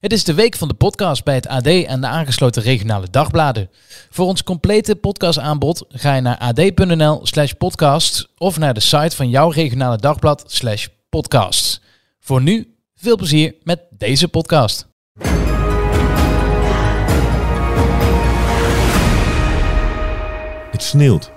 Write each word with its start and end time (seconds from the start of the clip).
Het 0.00 0.12
is 0.12 0.24
de 0.24 0.34
week 0.34 0.56
van 0.56 0.68
de 0.68 0.74
podcast 0.74 1.24
bij 1.24 1.34
het 1.34 1.46
AD 1.46 1.66
en 1.66 2.00
de 2.00 2.06
aangesloten 2.06 2.62
regionale 2.62 3.10
dagbladen. 3.10 3.70
Voor 4.10 4.26
ons 4.26 4.44
complete 4.44 4.96
podcastaanbod 4.96 5.84
ga 5.88 6.14
je 6.14 6.20
naar 6.20 6.38
ad.nl 6.38 7.20
slash 7.22 7.52
podcast 7.52 8.28
of 8.38 8.58
naar 8.58 8.74
de 8.74 8.80
site 8.80 9.16
van 9.16 9.28
jouw 9.28 9.50
regionale 9.50 9.96
dagblad 9.96 10.44
slash 10.46 10.86
podcast. 11.08 11.82
Voor 12.20 12.42
nu, 12.42 12.74
veel 12.94 13.16
plezier 13.16 13.54
met 13.62 13.80
deze 13.90 14.28
podcast. 14.28 14.88
Het 20.70 20.82
sneeuwt. 20.82 21.30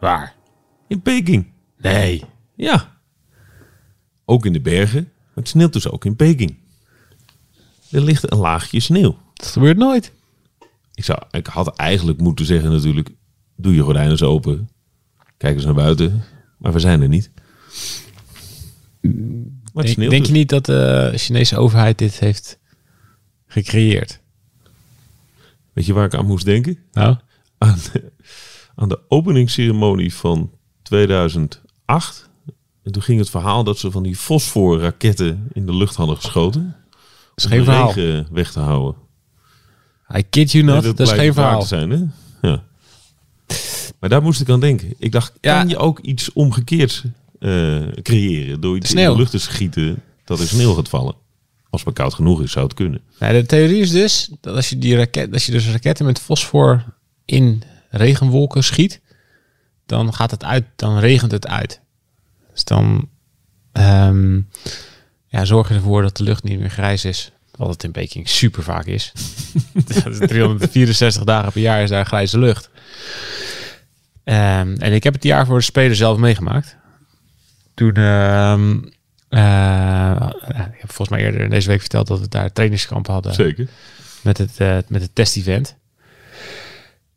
Waar? 0.00 0.34
In 0.88 1.02
Peking. 1.02 1.52
Nee. 1.76 2.24
Ja. 2.54 2.93
Ook 4.24 4.46
in 4.46 4.52
de 4.52 4.60
bergen. 4.60 5.12
Het 5.34 5.48
sneeuwt 5.48 5.72
dus 5.72 5.88
ook 5.88 6.04
in 6.04 6.16
Peking. 6.16 6.56
Er 7.90 8.00
ligt 8.00 8.32
een 8.32 8.38
laagje 8.38 8.80
sneeuw. 8.80 9.18
Dat 9.34 9.46
gebeurt 9.46 9.76
nooit. 9.76 10.12
Ik, 10.94 11.04
zou, 11.04 11.18
ik 11.30 11.46
had 11.46 11.76
eigenlijk 11.76 12.20
moeten 12.20 12.46
zeggen 12.46 12.70
natuurlijk... 12.70 13.10
Doe 13.56 13.74
je 13.74 13.82
gordijnen 13.82 14.10
eens 14.10 14.22
open. 14.22 14.68
Kijk 15.36 15.54
eens 15.54 15.64
naar 15.64 15.74
buiten. 15.74 16.24
Maar 16.58 16.72
we 16.72 16.78
zijn 16.78 17.02
er 17.02 17.08
niet. 17.08 17.30
Maar 19.72 19.84
Denk, 19.84 19.96
denk 19.96 20.10
dus. 20.10 20.26
je 20.26 20.32
niet 20.32 20.48
dat 20.48 20.66
de 20.66 21.12
Chinese 21.14 21.56
overheid 21.56 21.98
dit 21.98 22.18
heeft 22.18 22.58
gecreëerd? 23.46 24.20
Weet 25.72 25.86
je 25.86 25.92
waar 25.92 26.04
ik 26.04 26.14
aan 26.14 26.26
moest 26.26 26.44
denken? 26.44 26.78
Nou? 26.92 27.16
Aan 27.58 27.78
de, 27.92 28.12
aan 28.74 28.88
de 28.88 29.00
openingsceremonie 29.08 30.14
van 30.14 30.52
2008. 30.82 32.30
En 32.84 32.92
toen 32.92 33.02
ging 33.02 33.18
het 33.18 33.30
verhaal 33.30 33.64
dat 33.64 33.78
ze 33.78 33.90
van 33.90 34.02
die 34.02 34.16
fosforraketten 34.16 35.48
in 35.52 35.66
de 35.66 35.74
lucht 35.74 35.96
hadden 35.96 36.16
geschoten. 36.16 36.76
Dat 36.90 36.98
is 37.34 37.44
om 37.44 37.50
geen 37.50 37.58
de 37.58 37.64
verhaal. 37.64 37.92
regen 37.92 38.26
weg 38.30 38.52
te 38.52 38.60
houden. 38.60 38.94
I 40.16 40.22
kid 40.30 40.52
you 40.52 40.64
not, 40.64 40.82
Nee, 40.82 40.92
dat, 40.94 41.06
is 41.08 41.12
geen 41.14 41.34
verhaal. 41.34 41.62
zijn, 41.62 41.90
hè? 41.90 41.98
Ja. 42.48 42.62
Maar 44.00 44.08
daar 44.10 44.22
moest 44.22 44.40
ik 44.40 44.48
aan 44.48 44.60
denken. 44.60 44.94
Ik 44.98 45.12
dacht, 45.12 45.32
Ja. 45.40 45.58
kan 45.58 45.68
je 45.68 45.76
ook 45.78 45.98
iets 46.00 46.32
omgekeerds 46.32 47.02
eh, 47.38 47.82
creëren? 48.02 48.60
Door 48.60 48.76
iets 48.76 48.90
in 48.94 48.96
de 49.10 49.16
lucht 49.16 49.30
te 49.30 49.38
schieten 49.38 50.02
dat 50.24 50.40
er 50.40 50.46
sneeuw 50.46 50.74
gaat 50.74 50.88
vallen. 50.88 51.14
Als 51.70 51.84
het 51.84 51.84
maar 51.84 51.94
koud 52.04 52.14
genoeg 52.14 52.42
is, 52.42 52.52
zou 52.52 52.64
het 52.64 52.74
kunnen. 52.74 53.00
Nou, 53.18 53.32
de 53.32 53.46
theorie 53.46 53.80
is 53.80 53.90
dus 53.90 54.30
dat 54.40 54.56
als 54.56 54.68
je, 54.68 54.78
die 54.78 54.96
raket, 54.96 55.32
als 55.32 55.46
je 55.46 55.52
dus 55.52 55.68
raketten 55.70 56.04
met 56.06 56.18
fosfor 56.20 56.84
in 57.24 57.62
regenwolken 57.90 58.64
schiet, 58.64 59.00
dan 59.86 60.14
gaat 60.14 60.30
het 60.30 60.44
uit, 60.44 60.64
dan 60.76 60.98
regent 60.98 61.30
het 61.32 61.46
uit. 61.46 61.80
Dus 62.54 62.64
dan 62.64 63.08
ehm, 63.72 64.40
ja, 65.26 65.44
zorg 65.44 65.68
je 65.68 65.74
ervoor 65.74 66.02
dat 66.02 66.16
de 66.16 66.24
lucht 66.24 66.42
niet 66.42 66.58
meer 66.58 66.70
grijs 66.70 67.04
is. 67.04 67.32
Wat 67.56 67.68
het 67.68 67.84
in 67.84 67.90
Peking 67.90 68.28
super 68.28 68.62
vaak 68.62 68.84
is. 68.84 69.12
Dat 70.04 70.06
is 70.06 70.18
364 70.18 71.24
dagen 71.24 71.52
per 71.52 71.60
jaar 71.60 71.82
is 71.82 71.90
daar 71.90 72.06
grijze 72.06 72.38
lucht. 72.38 72.70
Ehm, 74.24 74.74
en 74.78 74.92
ik 74.92 75.02
heb 75.04 75.14
het 75.14 75.22
jaar 75.22 75.46
voor 75.46 75.58
de 75.58 75.64
Spelen 75.64 75.96
zelf 75.96 76.18
meegemaakt. 76.18 76.76
Toen, 77.74 77.94
ehm, 77.94 78.78
eh, 79.28 80.28
ik 80.48 80.80
heb 80.80 80.92
volgens 80.92 81.08
mij 81.08 81.20
eerder 81.20 81.50
deze 81.50 81.68
week 81.68 81.80
verteld 81.80 82.06
dat 82.06 82.20
we 82.20 82.28
daar 82.28 82.52
trainingskampen 82.52 83.12
hadden 83.12 83.34
Zeker. 83.34 83.68
met 84.22 84.38
het, 84.38 84.56
eh, 84.56 84.78
met 84.88 85.02
het 85.02 85.14
test-event. 85.14 85.76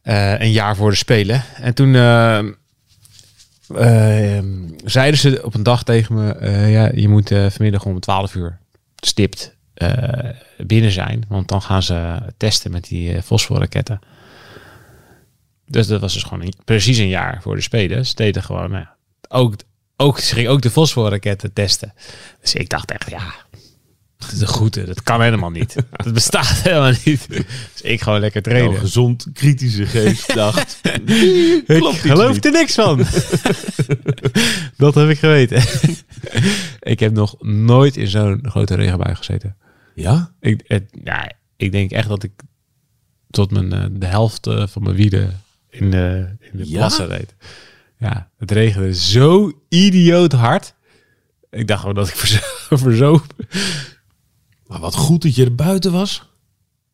Eh, 0.02 0.39
een 0.39 0.52
jaar 0.52 0.75
voor 0.75 0.89
de 0.89 0.95
Spelen. 0.95 1.43
En 1.55 1.73
toen 1.73 1.93
eh, 3.75 4.39
zeiden 4.85 5.19
ze 5.19 5.41
op 5.43 5.53
een 5.53 5.63
dag 5.63 5.83
tegen 5.83 6.15
me... 6.15 6.31
eh, 6.31 6.71
ja, 6.71 6.91
je 6.93 7.07
moet 7.07 7.31
eh, 7.31 7.49
vanmiddag 7.49 7.85
om 7.85 7.99
12 7.99 8.35
uur 8.35 8.57
stipt 8.95 9.55
eh, 9.73 10.29
binnen 10.57 10.91
zijn. 10.91 11.25
Want 11.27 11.47
dan 11.47 11.61
gaan 11.61 11.83
ze 11.83 12.17
testen 12.37 12.71
met 12.71 12.83
die 12.87 13.21
fosforraketten. 13.21 13.99
Dus 15.65 15.87
dat 15.87 16.02
was 16.02 16.14
dus 16.14 16.23
gewoon 16.23 16.53
precies 16.65 16.97
een 16.97 17.08
jaar 17.08 17.42
voor 17.42 17.55
de 17.55 17.61
Spelen. 17.61 18.05
Ze 18.05 18.15
deden 18.15 18.43
gewoon... 18.43 18.71
nou 18.71 18.86
ook, 19.30 19.55
ook, 19.97 20.19
ze 20.19 20.36
gingen 20.36 20.52
ook 20.52 20.61
de 20.61 20.71
fosforraketten 20.71 21.53
testen. 21.53 21.93
Dus 22.42 22.53
ik 22.53 22.69
dacht 22.69 22.92
echt, 22.92 23.09
ja, 23.09 23.33
de 24.39 24.48
groeten, 24.48 24.86
dat 24.86 25.04
kan 25.04 25.22
helemaal 25.22 25.50
niet. 25.50 25.76
Dat 26.04 26.14
bestaat 26.14 26.48
helemaal 26.61 26.94
niet. 27.05 27.28
Dus 27.30 27.82
ik 27.82 28.02
gewoon 28.02 28.20
lekker 28.20 28.42
Jouw 28.44 28.54
trainen. 28.54 28.80
gezond, 28.80 29.28
kritische 29.33 29.86
geest 29.86 30.33
dacht... 30.33 30.80
ik 30.83 31.64
klopt 31.66 31.95
iets 31.95 32.02
geloof 32.05 32.33
niet. 32.33 32.45
er 32.45 32.52
niks 32.52 32.73
van. 32.73 32.98
dat 34.78 34.95
heb 34.95 35.10
ik 35.10 35.20
geweten. 35.20 35.64
ik 36.80 37.00
heb 37.00 37.14
nog 37.14 37.36
nooit 37.42 37.98
in 37.98 38.08
zo'n 38.08 38.39
grote 38.50 38.76
regenbui 38.76 39.16
gezeten. 39.16 39.55
Ja? 39.95 40.32
Ik, 40.39 40.61
het, 40.67 40.84
ja, 41.04 41.32
ik 41.58 41.72
denk 41.72 41.92
echt 41.92 42.08
dat 42.08 42.23
ik 42.23 42.32
tot 43.30 43.52
mijn, 43.52 43.73
eh, 43.73 43.86
de 43.92 44.05
helft 44.05 44.48
eh, 44.48 44.67
van 44.67 44.84
mijn 44.84 44.95
wielen 44.95 45.42
in 45.70 45.92
de, 45.92 46.36
in 46.39 46.58
de 46.58 46.70
Ja? 46.70 46.78
plassen 46.78 47.08
reed. 47.08 47.36
Ja, 47.99 48.30
het 48.38 48.52
regende 48.52 48.94
zo 48.95 49.52
idioot 49.70 50.32
hard. 50.32 50.73
Ik 51.49 51.67
dacht 51.67 51.80
gewoon 51.80 51.95
dat 51.95 52.08
ik 52.08 52.16
verzo- 52.16 52.78
verzoop. 52.78 53.26
Maar 54.67 54.80
wat 54.80 54.95
goed 54.95 55.22
dat 55.22 55.36
je 55.36 55.44
er 55.44 55.55
buiten 55.55 55.92
was. 55.92 56.26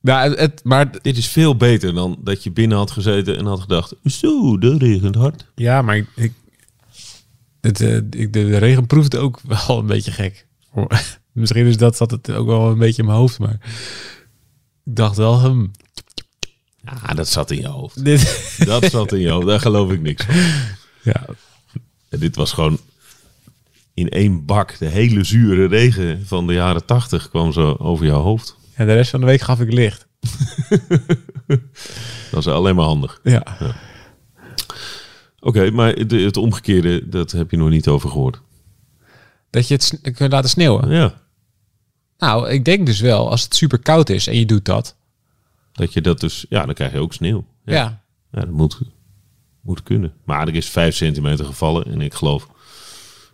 Nou, 0.02 0.36
het, 0.36 0.62
maar 0.64 1.02
Dit 1.02 1.18
is 1.18 1.28
veel 1.28 1.56
beter 1.56 1.94
dan 1.94 2.18
dat 2.24 2.44
je 2.44 2.52
binnen 2.52 2.78
had 2.78 2.92
gezeten 2.92 3.38
en 3.38 3.46
had 3.46 3.62
gedacht... 3.62 3.94
Zo, 4.06 4.58
dat 4.58 4.82
regent 4.82 5.16
hard. 5.16 5.46
Ja, 5.56 5.82
maar 5.82 5.98
ik, 5.98 6.08
ik, 6.16 6.34
het, 7.62 7.82
eh, 7.82 7.96
ik- 7.96 8.10
de, 8.12 8.28
de 8.30 8.58
regen 8.58 8.88
proefde 8.88 9.18
ook 9.18 9.40
wel 9.68 9.78
een 9.80 9.86
beetje 9.86 10.12
gek. 10.12 10.46
Misschien 11.32 11.66
is 11.66 11.78
dat 11.78 11.96
zat 11.98 12.12
het 12.12 12.30
ook 12.32 12.48
wel 12.48 12.70
een 12.70 12.78
beetje 12.78 13.02
in 13.02 13.08
mijn 13.08 13.18
hoofd, 13.20 13.40
maar 13.40 13.54
ik 14.86 14.96
dacht 14.96 15.18
wel, 15.18 15.40
hm, 15.40 15.66
Ja, 16.86 17.14
dat 17.14 17.28
zat 17.28 17.52
in 17.52 17.60
je 17.60 17.68
hoofd. 17.68 18.06
dit, 18.06 18.56
Dat 18.66 18.84
zat 18.86 19.12
in 19.12 19.20
je 19.20 19.30
hoofd. 19.30 19.48
Daar 19.48 19.60
geloof 19.60 19.92
ik 19.92 20.02
niks 20.02 20.26
van. 20.26 20.36
ja, 21.14 21.26
En 22.10 22.20
dit 22.20 22.36
was 22.36 22.52
gewoon 22.52 22.80
in 23.94 24.10
één 24.10 24.46
bak. 24.46 24.78
De 24.78 24.86
hele 24.86 25.24
zure 25.24 25.68
regen 25.68 26.26
van 26.26 26.48
de 26.48 26.54
jaren 26.54 26.86
tachtig 26.86 27.30
kwam 27.30 27.52
zo 27.54 27.76
over 27.80 28.06
jouw 28.06 28.22
hoofd. 28.22 28.58
en 28.76 28.88
de 28.88 28.94
rest 28.94 29.12
van 29.12 29.20
de 29.20 29.26
week 29.26 29.42
gaf 29.42 29.60
ik 29.60 29.74
licht. 29.74 30.08
Dat 32.32 32.40
is 32.40 32.48
alleen 32.48 32.76
maar 32.76 32.86
handig. 32.86 33.20
Ja. 33.24 33.44
Oké, 35.40 35.72
maar 35.72 35.94
het, 35.94 36.12
het 36.12 36.38
omgekeerde, 36.38 37.10
dat 37.10 37.32
heb 37.32 37.52
je 37.52 37.58
nog 37.58 37.70
niet 37.70 37.88
over 37.88 38.10
gehoord. 38.10 38.42
Dat 39.50 39.68
je 39.68 39.74
het 39.74 40.00
kunt 40.14 40.32
laten 40.32 40.50
sneeuwen. 40.50 40.90
Ja, 40.90 41.22
Nou, 42.18 42.50
ik 42.50 42.66
denk 42.66 42.86
dus 42.86 43.00
wel, 43.00 43.30
als 43.30 43.44
het 43.44 43.56
super 43.56 43.80
koud 43.80 44.10
is 44.10 44.28
en 44.28 44.40
je 44.40 44.46
doet 44.46 44.66
dat. 44.66 44.96
dat 45.72 45.94
je 45.94 46.02
dat 46.02 46.20
dus... 46.20 46.46
Ja, 46.50 46.66
dan 46.66 46.74
krijg 46.74 46.92
je 46.92 47.00
ook 47.00 47.14
sneeuw. 47.14 47.46
Ja. 47.66 47.74
Ja, 47.74 48.04
ja 48.32 48.40
dat 48.40 48.50
moet, 48.50 48.80
moet 49.62 49.84
kunnen. 49.84 50.14
Maar 50.26 50.48
er 50.48 50.56
is 50.56 50.70
vijf 50.70 50.96
centimeter 50.96 51.46
gevallen 51.46 51.86
en 51.86 52.02
ik 52.02 52.14
geloof 52.14 52.48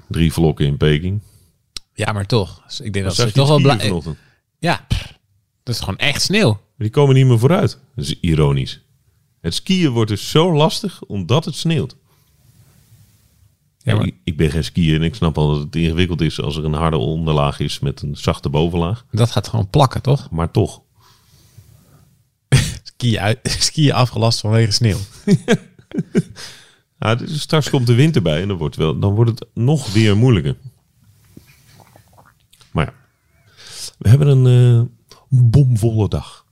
drie 0.09 0.34
vlokken 0.34 0.66
in 0.66 0.78
Peking. 0.78 1.22
Ja, 1.94 2.12
maar 2.12 2.25
toch. 2.25 2.62
Dus 2.68 2.80
ik 2.80 2.94
denk 2.94 3.06
dat 3.06 3.16
Zag 3.16 3.28
ze 3.28 3.34
toch 3.34 3.47
wel 3.47 3.62
blij... 3.62 4.02
Ja, 4.59 4.86
dat 5.64 5.75
is 5.75 5.80
gewoon 5.80 5.97
echt 5.97 6.22
sneeuw. 6.22 6.59
Die 6.78 6.90
komen 6.90 7.16
niet 7.16 7.25
meer 7.25 7.40
vooruit. 7.40 7.80
Dat 7.96 8.06
is 8.06 8.20
ironisch. 8.20 8.81
Het 9.42 9.53
skiën 9.53 9.90
wordt 9.92 10.09
dus 10.09 10.30
zo 10.30 10.53
lastig 10.53 11.02
omdat 11.03 11.46
het 11.46 11.56
sneeuwt. 11.56 11.96
Ja, 13.78 13.96
maar- 13.96 14.09
ik 14.24 14.38
ben 14.38 14.52
geen 14.52 14.64
skier 14.64 14.96
en 14.96 15.03
ik 15.03 15.16
snap 15.16 15.38
al 15.38 15.50
dat 15.50 15.59
het 15.59 15.75
ingewikkeld 15.75 16.22
is 16.22 16.41
als 16.41 16.58
er 16.58 16.66
een 16.66 16.74
harde 16.74 16.97
onderlaag 16.97 17.59
is 17.59 17.80
met 17.80 18.02
een 18.02 18.16
zachte 18.16 18.50
bovenlaag. 18.50 19.06
Dat 19.12 19.31
gaat 19.31 19.47
gewoon 19.47 19.70
plakken, 19.70 20.02
toch? 20.02 20.30
Maar 20.31 20.52
toch. 20.52 20.81
Skiën, 22.84 23.20
uit, 23.20 23.40
skiën 23.59 23.94
afgelast 23.94 24.40
vanwege 24.40 24.72
sneeuw. 24.72 24.97
Ja, 27.00 27.16
dus 27.16 27.42
straks 27.42 27.70
komt 27.70 27.88
de 27.88 27.96
winter 27.96 28.22
bij 28.22 28.42
en 28.42 28.48
dan 28.48 28.58
wordt, 28.58 28.76
wel, 28.76 29.00
dan 29.00 29.14
wordt 29.14 29.32
het 29.32 29.46
nog 29.54 29.94
weer 29.94 30.18
moeilijker. 30.18 30.56
Maar 32.72 32.85
ja, 32.85 32.94
we 33.97 34.09
hebben 34.09 34.28
een 34.28 34.78
eh, 34.78 35.09
bomvolle 35.29 36.09
dag. 36.09 36.46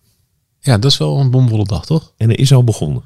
Ja, 0.59 0.77
dat 0.77 0.91
is 0.91 0.97
wel 0.97 1.19
een 1.19 1.31
bomvolle 1.31 1.65
dag, 1.65 1.85
toch? 1.85 2.13
En 2.17 2.29
er 2.29 2.39
is 2.39 2.53
al 2.53 2.63
begonnen. 2.63 3.03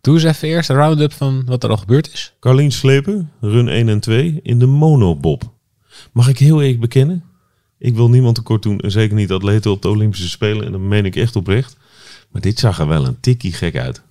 Doe 0.00 0.14
eens 0.14 0.24
even 0.24 0.48
eerst 0.48 0.68
een 0.68 0.76
round-up 0.76 1.12
van 1.12 1.44
wat 1.44 1.64
er 1.64 1.70
al 1.70 1.76
gebeurd 1.76 2.12
is. 2.12 2.34
Carlien 2.40 2.72
Sleper, 2.72 3.26
run 3.40 3.68
1 3.68 3.88
en 3.88 4.00
2 4.00 4.40
in 4.42 4.58
de 4.58 4.66
monobob. 4.66 5.52
Mag 6.12 6.28
ik 6.28 6.38
heel 6.38 6.62
eerlijk 6.62 6.80
bekennen? 6.80 7.24
Ik 7.78 7.94
wil 7.94 8.10
niemand 8.10 8.34
tekort 8.34 8.62
doen 8.62 8.78
en 8.78 8.90
zeker 8.90 9.16
niet 9.16 9.30
atleten 9.30 9.70
op 9.70 9.82
de 9.82 9.88
Olympische 9.88 10.28
Spelen. 10.28 10.66
En 10.66 10.72
dat 10.72 10.80
meen 10.80 11.04
ik 11.04 11.16
echt 11.16 11.36
oprecht. 11.36 11.76
Maar 12.30 12.40
dit 12.40 12.58
zag 12.58 12.78
er 12.78 12.86
wel 12.86 13.06
een 13.06 13.20
tikkie 13.20 13.52
gek 13.52 13.76
uit. 13.76 14.02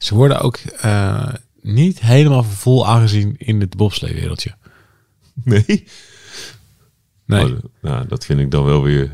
Ze 0.00 0.14
worden 0.14 0.40
ook 0.40 0.56
eh, 0.56 1.34
niet 1.60 2.00
helemaal 2.00 2.44
vol 2.44 2.86
aangezien 2.86 3.34
in 3.38 3.60
het 3.60 3.76
bobsleewereldje. 3.76 4.54
Nee? 5.44 5.86
Nee, 7.24 7.44
Oh, 7.44 7.58
nou, 7.80 8.06
dat 8.06 8.24
vind 8.24 8.40
ik 8.40 8.50
dan 8.50 8.64
wel 8.64 8.82
weer... 8.82 9.10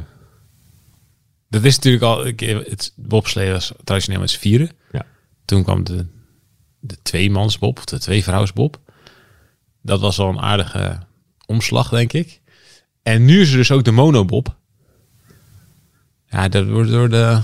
dat 1.48 1.64
is 1.64 1.74
natuurlijk 1.76 2.04
al... 2.04 2.24
Het 2.70 2.92
bobslee 2.96 3.52
was 3.52 3.72
traditioneel 3.84 4.20
met 4.20 4.30
z'n 4.30 4.38
vieren. 4.38 4.70
Ja. 4.92 5.06
Toen 5.44 5.62
kwam 5.62 5.84
de, 5.84 6.06
de 6.80 6.96
tweemansbob, 7.02 7.78
of 7.78 7.84
de 7.84 7.98
tweevrouwsbob. 7.98 8.80
Dat 9.82 10.00
was 10.00 10.16
wel 10.16 10.28
een 10.28 10.40
aardige 10.40 10.98
omslag, 11.46 11.88
denk 11.88 12.12
ik. 12.12 12.40
En 13.02 13.24
nu 13.24 13.40
is 13.40 13.50
er 13.50 13.56
dus 13.56 13.70
ook 13.70 13.84
de 13.84 13.90
monobob. 13.90 14.56
Ja, 16.26 16.48
dat 16.48 16.66
wordt 16.66 16.90
door 16.90 17.08
de, 17.08 17.40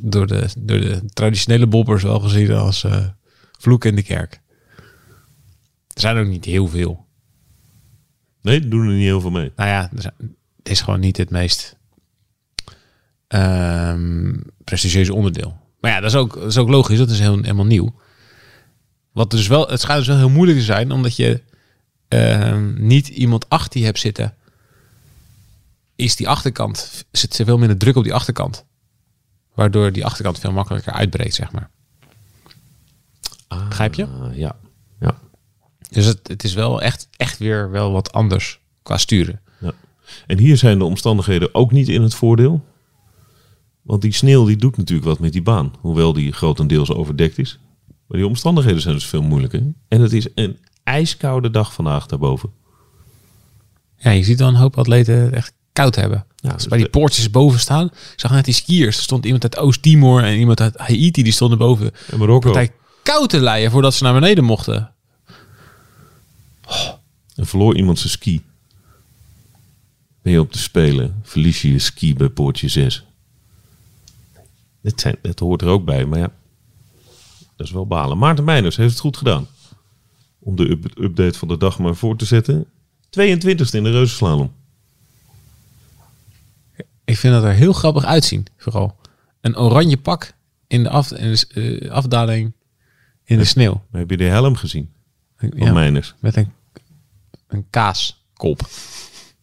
door 0.00 0.26
de, 0.26 0.48
door 0.58 0.80
de 0.80 1.02
traditionele 1.12 1.66
bobbers 1.66 2.02
wel 2.02 2.20
gezien 2.20 2.52
als 2.52 2.84
eh, 2.84 3.06
vloek 3.58 3.84
in 3.84 3.94
de 3.96 4.02
kerk. 4.02 4.40
Er 5.94 6.00
zijn 6.00 6.16
ook 6.16 6.26
niet 6.26 6.44
heel 6.44 6.68
veel. 6.68 7.06
Nee, 8.42 8.68
doen 8.68 8.86
er 8.86 8.92
niet 8.94 9.02
heel 9.02 9.20
veel 9.20 9.30
mee. 9.30 9.52
Nou 9.56 9.68
ja, 9.68 9.90
er 9.94 10.02
zijn- 10.02 10.36
het 10.58 10.68
is 10.68 10.80
gewoon 10.80 11.00
niet 11.00 11.16
het 11.16 11.30
meest 11.30 11.76
ehm, 13.28 14.34
prestigieuze 14.64 15.14
onderdeel. 15.14 15.56
Maar 15.80 15.90
ja, 15.90 16.00
dat 16.00 16.10
is 16.10 16.16
ook, 16.16 16.34
dat 16.34 16.46
is 16.46 16.56
ook 16.58 16.68
logisch. 16.68 16.98
Dat 16.98 17.10
is 17.10 17.18
heel, 17.18 17.36
helemaal 17.36 17.66
nieuw. 17.66 17.94
Wat 19.12 19.30
dus 19.30 19.46
wel, 19.46 19.68
het 19.68 19.80
schijnt 19.80 19.98
dus 19.98 20.08
wel 20.08 20.16
heel 20.16 20.30
moeilijk 20.30 20.58
te 20.58 20.64
zijn, 20.64 20.92
omdat 20.92 21.16
je 21.16 21.42
ehm, 22.08 22.86
niet 22.86 23.08
iemand 23.08 23.48
achter 23.48 23.80
je 23.80 23.86
hebt 23.86 23.98
zitten. 23.98 24.34
Is 25.96 26.16
die 26.16 26.28
achterkant, 26.28 27.04
zit 27.10 27.40
veel 27.44 27.58
minder 27.58 27.76
druk 27.78 27.96
op 27.96 28.04
die 28.04 28.14
achterkant. 28.14 28.64
Waardoor 29.58 29.92
die 29.92 30.04
achterkant 30.04 30.38
veel 30.38 30.52
makkelijker 30.52 30.92
uitbreekt, 30.92 31.34
zeg 31.34 31.52
maar. 31.52 31.70
Begrijp 33.68 33.94
je? 33.94 34.06
Ah, 34.06 34.36
ja. 34.36 34.56
ja. 35.00 35.18
Dus 35.90 36.04
het, 36.04 36.28
het 36.28 36.44
is 36.44 36.54
wel 36.54 36.82
echt, 36.82 37.08
echt 37.16 37.38
weer 37.38 37.70
wel 37.70 37.92
wat 37.92 38.12
anders 38.12 38.60
qua 38.82 38.98
sturen. 38.98 39.40
Ja. 39.60 39.72
En 40.26 40.38
hier 40.38 40.56
zijn 40.56 40.78
de 40.78 40.84
omstandigheden 40.84 41.54
ook 41.54 41.72
niet 41.72 41.88
in 41.88 42.02
het 42.02 42.14
voordeel. 42.14 42.64
Want 43.82 44.02
die 44.02 44.12
sneeuw 44.12 44.46
die 44.46 44.56
doet 44.56 44.76
natuurlijk 44.76 45.08
wat 45.08 45.18
met 45.18 45.32
die 45.32 45.42
baan. 45.42 45.72
Hoewel 45.80 46.12
die 46.12 46.32
grotendeels 46.32 46.92
overdekt 46.92 47.38
is. 47.38 47.58
Maar 48.06 48.18
die 48.18 48.26
omstandigheden 48.26 48.80
zijn 48.80 48.94
dus 48.94 49.06
veel 49.06 49.22
moeilijker. 49.22 49.62
En 49.88 50.00
het 50.00 50.12
is 50.12 50.26
een 50.34 50.58
ijskoude 50.82 51.50
dag 51.50 51.72
vandaag 51.72 52.06
daarboven. 52.06 52.50
Ja, 53.96 54.10
je 54.10 54.24
ziet 54.24 54.38
wel 54.38 54.48
een 54.48 54.54
hoop 54.54 54.78
atleten 54.78 55.32
echt 55.32 55.54
koud 55.78 55.94
hebben. 55.94 56.24
Ja, 56.36 56.48
Als 56.50 56.58
dus 56.58 56.68
bij 56.68 56.78
die 56.78 56.88
poortjes 56.88 57.30
boven 57.30 57.60
staan. 57.60 57.86
Ik 57.86 58.20
zag 58.20 58.30
net 58.30 58.44
die 58.44 58.54
skiers. 58.54 58.96
Er 58.96 59.02
stond 59.02 59.24
iemand 59.24 59.42
uit 59.42 59.56
Oost-Timor 59.56 60.22
en 60.22 60.38
iemand 60.38 60.60
uit 60.60 60.76
Haiti. 60.76 61.22
Die 61.22 61.32
stonden 61.32 61.58
boven. 61.58 61.90
En 62.10 62.18
Marokko. 62.18 62.50
Partij 62.52 62.74
koud 63.02 63.28
te 63.30 63.40
leien 63.40 63.70
voordat 63.70 63.94
ze 63.94 64.02
naar 64.02 64.12
beneden 64.12 64.44
mochten. 64.44 64.92
En 67.34 67.46
verloor 67.46 67.76
iemand 67.76 67.98
zijn 67.98 68.10
ski. 68.10 68.42
Ben 70.22 70.32
je 70.32 70.40
op 70.40 70.52
te 70.52 70.58
spelen, 70.58 71.20
verlies 71.22 71.62
je 71.62 71.72
je 71.72 71.78
ski 71.78 72.14
bij 72.14 72.28
poortje 72.28 72.68
6. 72.68 73.04
Dit, 74.82 75.00
zijn, 75.00 75.16
dit 75.22 75.38
hoort 75.38 75.62
er 75.62 75.68
ook 75.68 75.84
bij, 75.84 76.04
maar 76.04 76.18
ja. 76.18 76.32
Dat 77.56 77.66
is 77.66 77.72
wel 77.72 77.86
balen. 77.86 78.18
Maarten 78.18 78.44
Meijners 78.44 78.76
heeft 78.76 78.90
het 78.90 79.00
goed 79.00 79.16
gedaan. 79.16 79.46
Om 80.38 80.56
de 80.56 80.70
up- 80.70 80.98
update 80.98 81.38
van 81.38 81.48
de 81.48 81.56
dag 81.56 81.78
maar 81.78 81.94
voor 81.96 82.16
te 82.16 82.24
zetten. 82.24 82.66
22e 83.06 83.70
in 83.72 83.82
de 83.84 83.90
reuzenslalom. 83.90 84.52
Ik 87.08 87.18
vind 87.18 87.34
dat 87.34 87.44
er 87.44 87.52
heel 87.52 87.72
grappig 87.72 88.04
uitzien. 88.04 88.46
Vooral 88.56 88.96
een 89.40 89.56
oranje 89.56 89.96
pak 89.96 90.32
in 90.66 90.82
de, 90.82 90.88
af, 90.88 91.12
in 91.12 91.32
de 91.32 91.78
eh, 91.78 91.90
afdaling 91.90 92.52
in 93.24 93.38
de 93.38 93.44
sneeuw. 93.44 93.84
Heb 93.90 94.10
je 94.10 94.16
de 94.16 94.24
helm 94.24 94.56
gezien 94.56 94.92
van 95.36 95.52
Ja, 95.56 95.72
Meijners? 95.72 96.14
met 96.20 96.36
een, 96.36 96.52
een 97.46 97.66
kaaskop. 97.70 98.68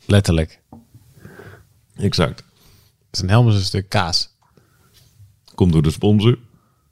Letterlijk. 0.06 0.62
Exact. 1.96 2.44
Zijn 3.12 3.30
helm 3.30 3.48
is 3.48 3.56
een 3.56 3.62
stuk 3.62 3.90
kaas. 3.90 4.30
Komt 5.56 5.72
door 5.74 5.84
de 5.84 5.92
sponsor. 5.92 6.38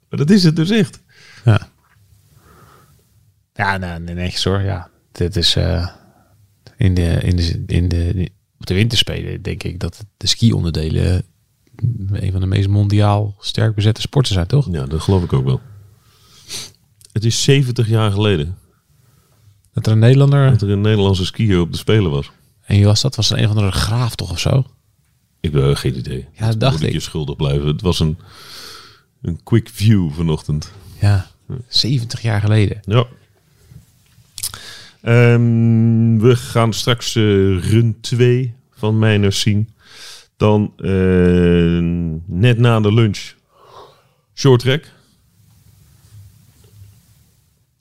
Maar 0.08 0.18
dat 0.18 0.30
is 0.30 0.44
het 0.44 0.56
dus 0.56 0.70
echt. 0.70 1.00
Ja. 1.44 1.68
Ja, 3.52 3.76
nou, 3.76 4.00
nee, 4.00 4.14
netjes 4.14 4.44
hoor. 4.44 4.60
Ja, 4.60 4.90
dit 5.12 5.36
is 5.36 5.56
eh, 5.56 5.88
in 6.76 6.94
de, 6.94 7.20
in 7.22 7.36
de, 7.36 7.62
in 7.66 7.88
de, 7.88 8.30
op 8.64 8.70
de 8.70 8.74
winterspelen 8.82 9.42
denk 9.42 9.62
ik 9.62 9.80
dat 9.80 10.04
de 10.16 10.26
ski-onderdelen 10.26 11.22
een 12.12 12.32
van 12.32 12.40
de 12.40 12.46
meest 12.46 12.68
mondiaal 12.68 13.36
sterk 13.40 13.74
bezette 13.74 14.00
sporten 14.00 14.34
zijn, 14.34 14.46
toch? 14.46 14.68
Ja, 14.72 14.84
dat 14.86 15.00
geloof 15.00 15.22
ik 15.22 15.32
ook 15.32 15.44
wel. 15.44 15.60
Het 17.12 17.24
is 17.24 17.42
70 17.42 17.88
jaar 17.88 18.10
geleden 18.10 18.58
Dat 19.72 19.86
er 19.86 19.92
een 19.92 19.98
Nederlander, 19.98 20.50
dat 20.50 20.62
er 20.62 20.70
een 20.70 20.80
Nederlandse 20.80 21.24
skier 21.24 21.60
op 21.60 21.72
de 21.72 21.78
Spelen 21.78 22.10
was. 22.10 22.30
en 22.62 22.76
wie 22.76 22.84
was 22.84 23.00
dat? 23.00 23.16
Was 23.16 23.30
een 23.30 23.44
of 23.44 23.50
andere 23.50 23.72
graaf 23.72 24.14
toch 24.14 24.30
of 24.30 24.38
zo? 24.38 24.64
Ik 25.40 25.52
heb 25.52 25.76
geen 25.76 25.96
idee. 25.98 26.26
Ja, 26.32 26.46
dat 26.46 26.60
dacht 26.60 26.78
Moet 26.78 26.86
ik. 26.86 26.92
je 26.92 27.00
schuldig 27.00 27.36
blijven. 27.36 27.66
Het 27.66 27.80
was 27.80 28.00
een, 28.00 28.18
een 29.22 29.42
quick 29.42 29.68
view 29.72 30.10
vanochtend. 30.12 30.72
Ja, 31.00 31.30
70 31.68 32.22
jaar 32.22 32.40
geleden. 32.40 32.80
Ja. 32.84 33.06
Ehm, 35.04 36.18
we 36.18 36.36
gaan 36.36 36.72
straks 36.72 37.14
eh, 37.16 37.22
run 37.70 37.96
2 38.00 38.54
van 38.70 38.98
Mijners 38.98 39.40
zien. 39.40 39.68
Dan 40.36 40.72
eh, 40.76 41.78
net 42.26 42.58
na 42.58 42.80
de 42.80 42.92
lunch 42.92 43.34
short 44.34 44.60
track. 44.60 44.84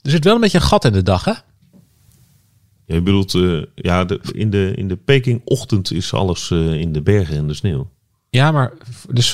Er 0.02 0.12
zit 0.12 0.24
wel 0.24 0.36
een 0.36 0.42
beetje 0.42 0.58
een 0.58 0.64
gat 0.64 0.86
in 0.86 0.94
de 0.94 1.04
dag, 1.04 1.26
hè? 1.26 1.34
Je 2.86 3.02
bedoelt, 3.02 3.36
eh, 3.36 3.62
ja, 3.76 4.06
de, 4.06 4.20
in 4.32 4.50
de, 4.50 4.74
in 4.76 4.88
de 4.88 4.96
Peking-ochtend 4.96 5.92
is 5.92 6.14
alles 6.14 6.52
in 6.52 6.94
de 6.94 7.02
bergen 7.02 7.36
en 7.36 7.48
de 7.48 7.54
sneeuw. 7.54 7.90
Ja, 8.30 8.52
maar 8.52 8.74
dus 9.10 9.32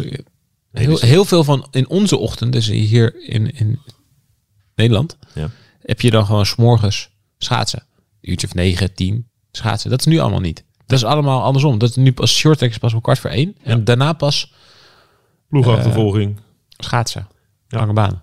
heel, 0.72 0.90
dus- 0.90 1.02
heel 1.02 1.26
veel 1.26 1.44
van 1.44 1.68
in 1.72 1.90
onze 1.90 2.18
ochtend, 2.18 2.52
dus 2.54 2.68
hier 2.68 3.30
in, 3.30 3.56
in 3.56 3.80
Nederland, 4.76 5.18
Ja. 5.34 5.50
heb 5.82 6.02
je 6.02 6.12
dan 6.12 6.26
gewoon 6.26 6.46
s'morgens 6.46 7.10
schaatsen. 7.44 7.84
Een 8.22 8.30
uurtje 8.32 8.48
of 8.48 8.54
negen, 8.54 8.94
tien 8.94 9.28
schaatsen. 9.52 9.90
Dat 9.90 10.00
is 10.00 10.06
nu 10.06 10.20
allemaal 10.20 10.40
niet. 10.40 10.64
Dat 10.86 10.98
is 10.98 11.04
allemaal 11.06 11.44
andersom. 11.44 11.78
Dat 11.78 11.90
is 11.90 11.96
nu 11.96 12.14
pas 12.14 12.32
short 12.36 12.58
track 12.58 12.70
is 12.72 12.78
pas 12.78 12.94
om 12.94 13.02
kwart 13.02 13.20
voor 13.20 13.30
één. 13.30 13.56
En 13.64 13.84
daarna 13.84 14.14
pas 14.14 14.54
Ploegachtervolging. 15.48 16.38
schaatsen. 16.78 17.28
Ja. 17.68 17.78
Lange 17.80 17.94
baan. 17.94 18.22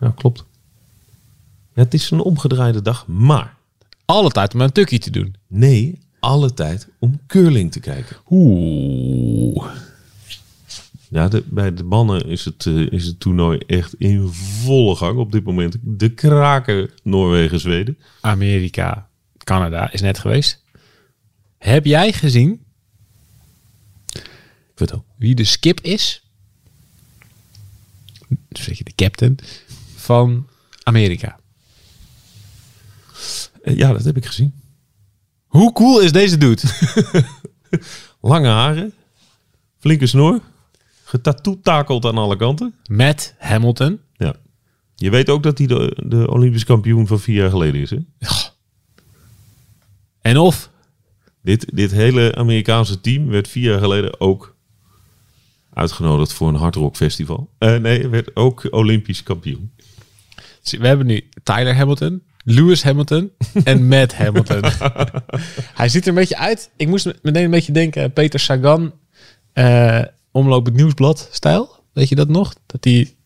ja, 0.00 0.10
klopt. 0.16 0.44
Het 1.72 1.94
is 1.94 2.10
een 2.10 2.20
omgedraaide 2.20 2.82
dag, 2.82 3.06
maar 3.06 3.56
Alle 4.04 4.30
tijd 4.30 4.54
om 4.54 4.60
een 4.60 4.72
tukkie 4.72 4.98
te 4.98 5.10
doen. 5.10 5.34
nee, 5.46 5.98
alle 6.20 6.54
tijd 6.54 6.88
om 6.98 7.20
curling 7.26 7.72
te 7.72 7.80
kijken. 7.80 8.16
Oeh. 8.30 9.66
Ja, 11.10 11.28
de, 11.28 11.44
bij 11.46 11.74
de 11.74 11.84
mannen 11.84 12.26
is 12.26 12.44
het, 12.44 12.66
eh, 12.66 12.92
is 12.92 13.06
het 13.06 13.20
toernooi 13.20 13.58
echt 13.58 13.94
in 13.94 14.28
volle 14.28 14.96
gang 14.96 15.18
op 15.18 15.32
dit 15.32 15.44
moment. 15.44 15.76
De 15.82 16.14
kraken 16.14 16.90
Noorwegen-Zweden. 17.02 17.98
Amerika, 18.20 19.08
Canada 19.44 19.92
is 19.92 20.00
net 20.00 20.18
geweest. 20.18 20.64
Heb 21.58 21.84
jij 21.84 22.12
gezien 22.12 22.60
Vertel. 24.74 25.04
wie 25.16 25.34
de 25.34 25.44
skip 25.44 25.80
is? 25.80 26.22
Dus 28.48 28.64
zeg 28.64 28.78
je 28.78 28.84
de 28.84 28.94
captain 28.94 29.38
van 29.96 30.48
Amerika. 30.82 31.38
Eh, 33.62 33.76
ja, 33.76 33.92
dat 33.92 34.04
heb 34.04 34.16
ik 34.16 34.26
gezien. 34.26 34.54
Hoe 35.46 35.72
cool 35.72 36.00
is 36.00 36.12
deze 36.12 36.36
dude? 36.38 36.62
Lange 38.20 38.48
haren, 38.48 38.92
flinke 39.78 40.06
snor, 40.06 40.40
getatoetakeld 41.08 42.04
aan 42.04 42.18
alle 42.18 42.36
kanten. 42.36 42.74
Matt 42.90 43.34
Hamilton. 43.38 44.00
Ja. 44.16 44.34
Je 44.94 45.10
weet 45.10 45.28
ook 45.30 45.42
dat 45.42 45.58
hij 45.58 45.66
de, 45.66 46.02
de 46.06 46.30
Olympisch 46.30 46.64
kampioen 46.64 47.06
van 47.06 47.20
vier 47.20 47.36
jaar 47.36 47.50
geleden 47.50 47.80
is. 47.80 47.90
Hè? 47.90 47.98
En 50.20 50.36
of 50.36 50.70
Dit, 51.42 51.76
dit 51.76 51.90
hele 51.90 52.34
Amerikaanse 52.34 53.00
team 53.00 53.28
werd 53.28 53.48
vier 53.48 53.70
jaar 53.70 53.80
geleden 53.80 54.20
ook 54.20 54.56
uitgenodigd 55.72 56.32
voor 56.32 56.48
een 56.48 56.54
hardrock 56.54 56.96
festival. 56.96 57.50
Eh, 57.58 57.76
nee, 57.76 58.08
werd 58.08 58.36
ook 58.36 58.66
Olympisch 58.70 59.22
kampioen. 59.22 59.72
we 60.62 60.86
hebben 60.86 61.06
nu 61.06 61.28
Tyler 61.42 61.74
Hamilton, 61.74 62.22
Lewis 62.44 62.82
Hamilton 62.82 63.30
en 63.64 63.88
Matt 63.88 64.14
Hamilton. 64.14 64.62
Hij 65.74 65.88
ziet 65.88 66.02
er 66.02 66.08
een 66.08 66.14
beetje 66.14 66.38
uit. 66.38 66.70
Ik 66.76 66.88
moest 66.88 67.12
meteen 67.22 67.44
een 67.44 67.50
beetje 67.50 67.72
denken 67.72 68.12
Peter 68.12 68.40
Sagan, 68.40 68.92
eh, 69.52 70.02
omloop 70.38 70.64
het 70.64 70.74
nieuwsblad 70.74 71.28
stijl. 71.32 71.70
Weet 71.92 72.08
je 72.08 72.14
dat 72.14 72.28
nog? 72.28 72.54
Dat 72.66 72.82
die 72.82 73.16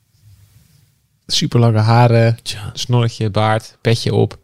super 1.27 1.61
lange 1.61 1.79
haren, 1.79 2.39
snorretje, 2.73 3.31
baard, 3.31 3.77
petje 3.81 4.15
op. 4.15 4.39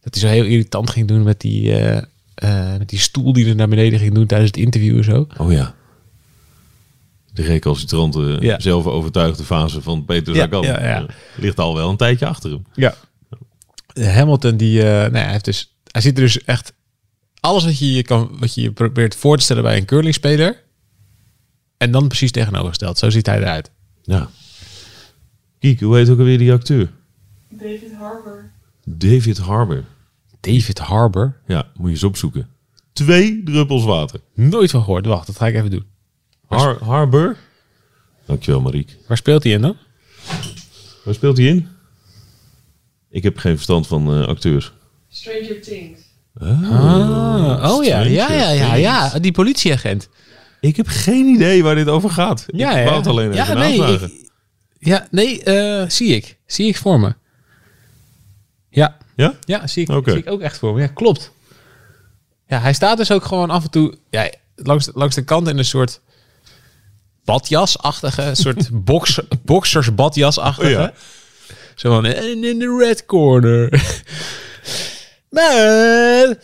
Dat 0.00 0.14
hij 0.14 0.22
zo 0.22 0.28
heel 0.28 0.44
irritant 0.44 0.90
ging 0.90 1.08
doen 1.08 1.22
met 1.22 1.40
die, 1.40 1.72
eh, 1.78 2.02
eh, 2.34 2.78
met 2.78 2.88
die 2.88 2.98
stoel 2.98 3.32
die 3.32 3.48
er 3.48 3.54
naar 3.54 3.68
beneden 3.68 3.98
ging 3.98 4.14
doen 4.14 4.26
tijdens 4.26 4.50
het 4.50 4.60
interview 4.60 4.96
en 4.96 5.04
zo. 5.04 5.26
Oh 5.38 5.52
ja. 5.52 5.74
De 7.32 7.42
recalcitrante, 7.42 8.36
Ja. 8.40 8.60
zelf 8.60 8.86
overtuigde 8.86 9.44
fase 9.44 9.82
van 9.82 10.04
Peter 10.04 10.34
Ja, 10.34 10.42
Sagan. 10.42 10.62
ja, 10.62 10.82
ja. 10.82 11.00
Eh, 11.02 11.14
ligt 11.36 11.58
al 11.58 11.74
wel 11.74 11.90
een 11.90 11.96
tijdje 11.96 12.26
achter 12.26 12.50
hem. 12.50 12.64
Ja. 12.74 12.94
Hamilton, 13.94 14.56
die, 14.56 14.82
eh, 14.82 14.86
nou, 14.86 15.12
ja, 15.16 15.18
hij, 15.22 15.30
heeft 15.32 15.44
dus, 15.44 15.74
hij 15.90 16.00
ziet 16.00 16.16
er 16.16 16.22
dus 16.22 16.44
echt 16.44 16.72
alles 17.40 17.64
wat 17.64 17.78
je 17.78 17.92
je, 17.92 18.02
kan, 18.02 18.36
wat 18.38 18.54
je 18.54 18.60
je 18.62 18.72
probeert 18.72 19.16
voor 19.16 19.36
te 19.36 19.42
stellen 19.44 19.62
bij 19.62 19.76
een 19.76 19.84
curlingspeler. 19.84 20.62
En 21.76 21.90
dan 21.90 22.06
precies 22.08 22.30
tegenovergesteld. 22.30 22.98
Zo 22.98 23.10
ziet 23.10 23.26
hij 23.26 23.38
eruit. 23.38 23.70
Ja. 24.02 24.28
Kiek, 25.58 25.80
hoe 25.80 25.96
heet 25.96 26.08
ook 26.08 26.18
alweer 26.18 26.38
die 26.38 26.52
acteur? 26.52 26.90
David 27.48 27.94
Harbour. 27.98 28.52
David 28.84 29.38
Harbour. 29.38 29.84
David 30.40 30.78
Harbour. 30.78 31.36
Ja, 31.46 31.66
moet 31.74 31.86
je 31.86 31.92
eens 31.92 32.04
opzoeken. 32.04 32.48
Twee 32.92 33.42
druppels 33.42 33.84
water. 33.84 34.20
Nooit 34.34 34.70
van 34.70 34.82
gehoord. 34.82 35.06
Wacht, 35.06 35.26
dat 35.26 35.36
ga 35.36 35.46
ik 35.46 35.54
even 35.54 35.70
doen. 35.70 35.84
Har 36.46 36.84
Harbor. 36.84 37.36
Dankjewel, 38.26 38.60
Mariek. 38.60 38.96
Waar 39.06 39.16
speelt 39.16 39.42
hij 39.42 39.52
in 39.52 39.60
dan? 39.60 39.76
Waar 41.04 41.14
speelt 41.14 41.36
hij 41.36 41.46
in? 41.46 41.68
Ik 43.10 43.22
heb 43.22 43.38
geen 43.38 43.54
verstand 43.54 43.86
van 43.86 44.12
eh, 44.14 44.26
acteurs. 44.26 44.72
Stranger 45.08 45.60
Things. 45.60 46.00
Ah, 46.38 47.70
oh 47.70 47.84
ja, 47.84 48.00
ja, 48.00 48.32
ja, 48.32 48.50
ja, 48.50 48.74
ja. 48.74 49.18
Die 49.18 49.32
politieagent. 49.32 50.08
Ik 50.64 50.76
heb 50.76 50.86
geen 50.86 51.26
idee 51.26 51.62
waar 51.62 51.74
dit 51.74 51.88
over 51.88 52.10
gaat. 52.10 52.44
Ja, 52.46 52.78
ik 52.78 52.84
wou 52.84 52.96
het 52.96 53.06
alleen 53.06 53.32
even 53.32 53.46
Ja, 53.46 53.52
nee, 53.54 53.78
navragen. 53.78 54.12
ik- 54.14 54.28
Ja, 54.78 55.06
nee, 55.10 55.42
eh, 55.42 55.88
zie 55.88 56.14
ik. 56.14 56.38
Zie 56.46 56.66
ik 56.68 56.76
voor 56.76 57.00
me. 57.00 57.14
Ja, 58.70 58.96
Ja? 59.16 59.34
ja 59.44 59.66
zie, 59.66 59.82
ik, 59.88 60.02
zie 60.08 60.16
ik 60.18 60.30
ook 60.30 60.40
echt 60.40 60.58
voor 60.58 60.74
me. 60.74 60.80
Ja, 60.80 60.86
klopt. 60.86 61.30
Ja, 62.46 62.60
hij 62.60 62.72
staat 62.72 62.96
dus 62.96 63.10
ook 63.10 63.24
gewoon 63.24 63.50
af 63.50 63.64
en 63.64 63.70
toe 63.70 63.94
ja, 64.10 64.30
langs, 64.56 64.88
langs 64.94 65.14
de 65.14 65.24
kant 65.24 65.48
in 65.48 65.58
een 65.58 65.64
soort 65.64 66.00
badjas-achtige, 67.24 68.30
soort 68.34 68.68
box, 68.84 69.20
boxers-badjas-achtige. 69.44 70.66
Oh 70.66 70.72
ja. 70.72 70.92
Zo 71.74 71.90
van, 71.94 72.04
en 72.04 72.44
in 72.44 72.58
de 72.58 72.76
red 72.78 73.06
corner. 73.06 73.68
Man, 75.30 76.36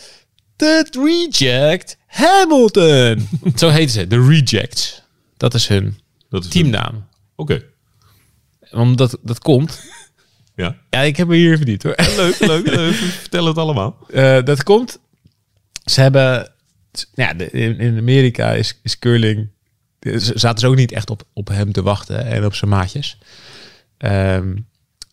the 0.60 0.98
reject 1.02 1.96
Hamilton. 2.06 3.28
Zo 3.56 3.68
heten 3.68 3.90
ze, 3.90 4.06
de 4.06 4.26
rejects. 4.26 5.02
Dat 5.36 5.54
is 5.54 5.68
hun 5.68 5.98
Dat 6.28 6.44
is 6.44 6.50
teamnaam. 6.50 7.06
Oké. 7.36 7.62
Omdat 8.70 9.18
dat 9.22 9.38
komt. 9.38 9.80
Ja. 10.56 10.76
Ja, 10.90 11.00
ik 11.00 11.16
heb 11.16 11.28
me 11.28 11.36
hier 11.36 11.56
verdiend 11.56 11.82
hoor. 11.82 11.94
Leuk, 12.16 12.38
leuk. 12.38 12.66
leuk. 12.66 12.94
Vertel 12.94 13.46
het 13.46 13.56
allemaal. 13.58 13.98
Eh, 14.10 14.42
dat 14.42 14.62
komt. 14.62 14.98
Ze 15.84 16.00
hebben. 16.00 16.52
Ja, 17.14 17.38
in, 17.38 17.78
in 17.78 17.98
Amerika 17.98 18.52
is, 18.52 18.80
is 18.82 18.98
curling. 18.98 19.48
Ze 20.00 20.32
zaten 20.34 20.58
ze 20.58 20.66
ook 20.66 20.76
niet 20.76 20.92
echt 20.92 21.10
op, 21.10 21.22
op 21.32 21.48
hem 21.48 21.72
te 21.72 21.82
wachten 21.82 22.24
en 22.24 22.44
op 22.44 22.54
zijn 22.54 22.70
maatjes. 22.70 23.18
Ehm, 23.98 24.56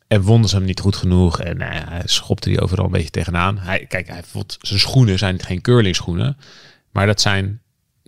en 0.08 0.24
vonden 0.24 0.50
ze 0.50 0.56
hem 0.56 0.66
niet 0.66 0.80
goed 0.80 0.96
genoeg. 0.96 1.40
En 1.40 1.58
nou 1.58 1.74
ja, 1.74 1.86
hij 1.90 2.02
schopte 2.06 2.50
die 2.50 2.62
overal 2.62 2.86
een 2.86 2.92
beetje 2.92 3.10
tegenaan. 3.10 3.58
Hij, 3.58 3.86
kijk, 3.86 4.08
hij 4.08 4.24
vond, 4.24 4.58
zijn 4.62 4.80
schoenen 4.80 5.18
zijn 5.18 5.42
geen 5.44 5.62
curling 5.62 5.96
schoenen. 5.96 6.38
Maar 6.92 7.06
dat 7.06 7.22
zijn 7.22 7.62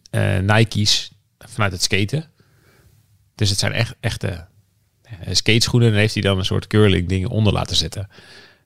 eh, 0.09 0.37
Nike's 0.37 1.11
vanuit 1.37 1.71
het 1.71 1.81
skaten. 1.81 2.25
Dus 3.35 3.49
het 3.49 3.59
zijn 3.59 3.71
echt 3.73 3.95
echte 3.99 4.45
eh, 5.01 5.13
skateschoenen. 5.31 5.89
En 5.91 5.95
heeft 5.97 6.13
hij 6.13 6.23
dan 6.23 6.37
een 6.37 6.45
soort 6.45 6.67
curling 6.67 7.07
dingen 7.07 7.29
onder 7.29 7.53
laten 7.53 7.75
zetten. 7.75 8.09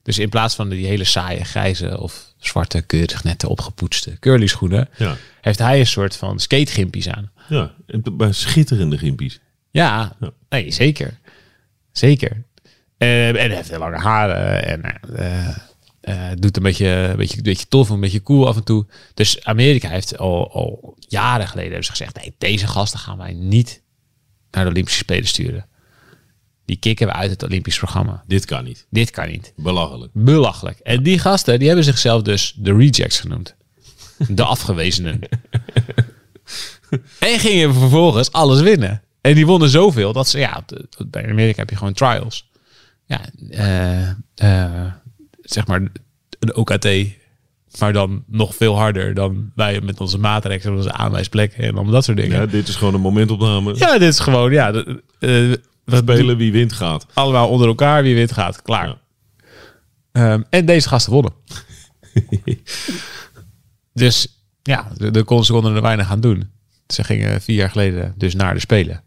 Dus 0.02 0.18
in 0.18 0.28
plaats 0.28 0.54
van 0.54 0.68
die 0.68 0.86
hele 0.86 1.04
saaie, 1.04 1.44
grijze 1.44 2.00
of 2.00 2.32
zwarte, 2.38 2.82
keurig 2.82 3.24
nette 3.24 3.48
opgepoetste 3.48 4.18
curly 4.18 4.46
schoenen, 4.46 4.88
Ja. 4.96 5.16
heeft 5.40 5.58
hij 5.58 5.78
een 5.80 5.86
soort 5.86 6.16
van 6.16 6.38
skategimpies 6.40 7.08
aan. 7.08 7.30
Ja. 7.48 7.74
Bij 8.12 8.32
schitterende 8.32 8.98
gimpies. 8.98 9.40
Ja, 9.70 10.16
Ja. 10.20 10.32
nee, 10.48 10.70
zeker. 10.70 11.18
Zeker. 11.92 12.42
Eh, 12.98 13.28
en 13.28 13.34
hij 13.34 13.54
heeft 13.54 13.70
heel 13.70 13.78
lange 13.78 13.98
haren 13.98 14.64
en 14.64 15.00
eh, 15.16 15.48
eh, 16.00 16.36
doet 16.38 16.56
een 16.56 16.62
beetje, 16.62 16.86
een, 16.86 17.16
beetje, 17.16 17.36
een 17.36 17.42
beetje 17.42 17.68
tof, 17.68 17.88
een 17.88 18.00
beetje 18.00 18.22
cool 18.22 18.48
af 18.48 18.56
en 18.56 18.64
toe. 18.64 18.86
Dus 19.14 19.44
Amerika 19.44 19.88
heeft 19.88 20.18
al, 20.18 20.52
al 20.52 20.96
jaren 21.08 21.48
geleden 21.48 21.70
hebben 21.70 21.84
ze 21.84 21.90
gezegd, 21.90 22.16
nee, 22.16 22.34
deze 22.38 22.66
gasten 22.66 22.98
gaan 22.98 23.18
wij 23.18 23.32
niet 23.32 23.82
naar 24.50 24.64
de 24.64 24.70
Olympische 24.70 24.98
Spelen 24.98 25.26
sturen. 25.26 25.66
Die 26.64 26.76
kicken 26.76 27.06
we 27.06 27.12
uit 27.12 27.30
het 27.30 27.42
Olympisch 27.42 27.78
programma. 27.78 28.24
Dit 28.26 28.44
kan 28.44 28.64
niet. 28.64 28.86
Dit 28.90 29.10
kan 29.10 29.28
niet. 29.28 29.52
Belachelijk. 29.56 30.12
Belachelijk. 30.14 30.78
En 30.78 31.02
die 31.02 31.18
gasten, 31.18 31.58
die 31.58 31.66
hebben 31.66 31.84
zichzelf 31.84 32.22
dus 32.22 32.54
de 32.56 32.76
rejects 32.76 33.20
genoemd. 33.20 33.54
De 34.28 34.44
afgewezenen. 34.44 35.20
en 37.18 37.38
gingen 37.38 37.74
vervolgens 37.74 38.32
alles 38.32 38.60
winnen. 38.60 39.02
En 39.20 39.34
die 39.34 39.46
wonnen 39.46 39.68
zoveel 39.68 40.12
dat 40.12 40.28
ze, 40.28 40.38
ja, 40.38 40.64
bij 41.06 41.28
Amerika 41.28 41.60
heb 41.60 41.70
je 41.70 41.76
gewoon 41.76 41.92
trials. 41.92 42.50
Ja, 43.06 43.20
eh, 43.50 44.08
eh, 44.34 44.92
zeg 45.42 45.66
maar 45.66 45.80
een 46.38 46.54
OKT, 46.56 46.88
maar 47.78 47.92
dan 47.92 48.24
nog 48.26 48.54
veel 48.54 48.76
harder 48.76 49.14
dan 49.14 49.52
wij 49.54 49.80
met 49.80 50.00
onze 50.00 50.18
maatrekken, 50.18 50.70
en 50.70 50.76
onze 50.76 50.92
aanwijsplekken 50.92 51.64
en 51.64 51.74
allemaal 51.74 51.92
dat 51.92 52.04
soort 52.04 52.16
dingen. 52.16 52.40
Ja, 52.40 52.46
dit 52.46 52.68
is 52.68 52.76
gewoon 52.76 52.94
een 52.94 53.00
momentopname. 53.00 53.74
Ja, 53.76 53.92
dit 53.98 54.08
is 54.12 54.18
gewoon, 54.18 54.52
ja, 54.52 54.72
eh, 54.72 54.84
we 55.18 55.60
Spelen 55.96 56.36
wie 56.36 56.52
wint 56.52 56.72
gaat. 56.72 57.06
allemaal 57.14 57.48
onder 57.48 57.66
elkaar, 57.68 58.02
wie 58.02 58.14
wint 58.14 58.32
gaat, 58.32 58.62
klaar. 58.62 58.86
Ja. 58.86 58.98
Ehm, 60.12 60.42
en 60.50 60.66
deze 60.66 60.88
gasten 60.88 61.12
wonnen. 61.12 61.32
dus 63.92 64.42
ja, 64.62 64.88
de, 64.96 65.10
de 65.10 65.24
kon- 65.24 65.44
ze 65.44 65.52
konden 65.52 65.74
er 65.74 65.82
weinig 65.82 66.10
aan 66.10 66.20
doen. 66.20 66.50
Ze 66.86 67.04
gingen 67.04 67.40
vier 67.40 67.56
jaar 67.56 67.70
geleden 67.70 68.14
dus 68.16 68.34
naar 68.34 68.54
de 68.54 68.60
Spelen. 68.60 69.02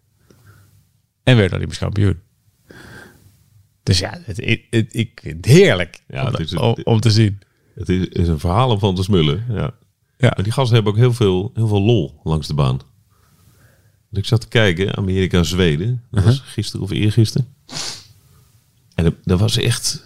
En 1.23 1.35
werden 1.37 1.55
Olympisch 1.57 1.77
kampioen. 1.77 2.19
Dus 3.87 3.99
ja, 3.99 4.19
het, 4.23 4.37
het- 4.37 4.61
het- 4.69 4.93
ik 4.95 5.19
vind 5.23 5.35
het 5.35 5.45
heerlijk 5.55 6.01
Ja, 6.07 6.31
om, 6.83 6.99
te 6.99 7.11
zien. 7.11 7.39
Het 7.75 7.89
is, 7.89 8.05
is 8.07 8.27
een 8.27 8.39
verhaal 8.39 8.69
om 8.71 8.79
van 8.79 8.95
te 8.95 9.03
smullen. 9.03 9.45
Ja. 9.49 9.73
Ja. 10.17 10.31
Maar 10.35 10.43
die 10.43 10.51
gasten 10.51 10.75
hebben 10.75 10.93
ook 10.93 10.99
heel 10.99 11.13
veel, 11.13 11.51
heel 11.53 11.67
veel 11.67 11.81
lol 11.81 12.19
langs 12.23 12.47
de 12.47 12.53
baan. 12.53 12.77
Want 14.09 14.17
ik 14.17 14.25
zat 14.25 14.41
te 14.41 14.47
kijken, 14.47 14.95
Amerika, 14.97 15.43
Zweden. 15.43 16.03
Dat 16.11 16.23
was 16.23 16.39
gisteren 16.39 16.81
of 16.85 16.91
eergisteren. 16.91 17.47
En 18.95 19.03
dat, 19.03 19.13
dat 19.23 19.39
was 19.39 19.57
echt... 19.57 20.05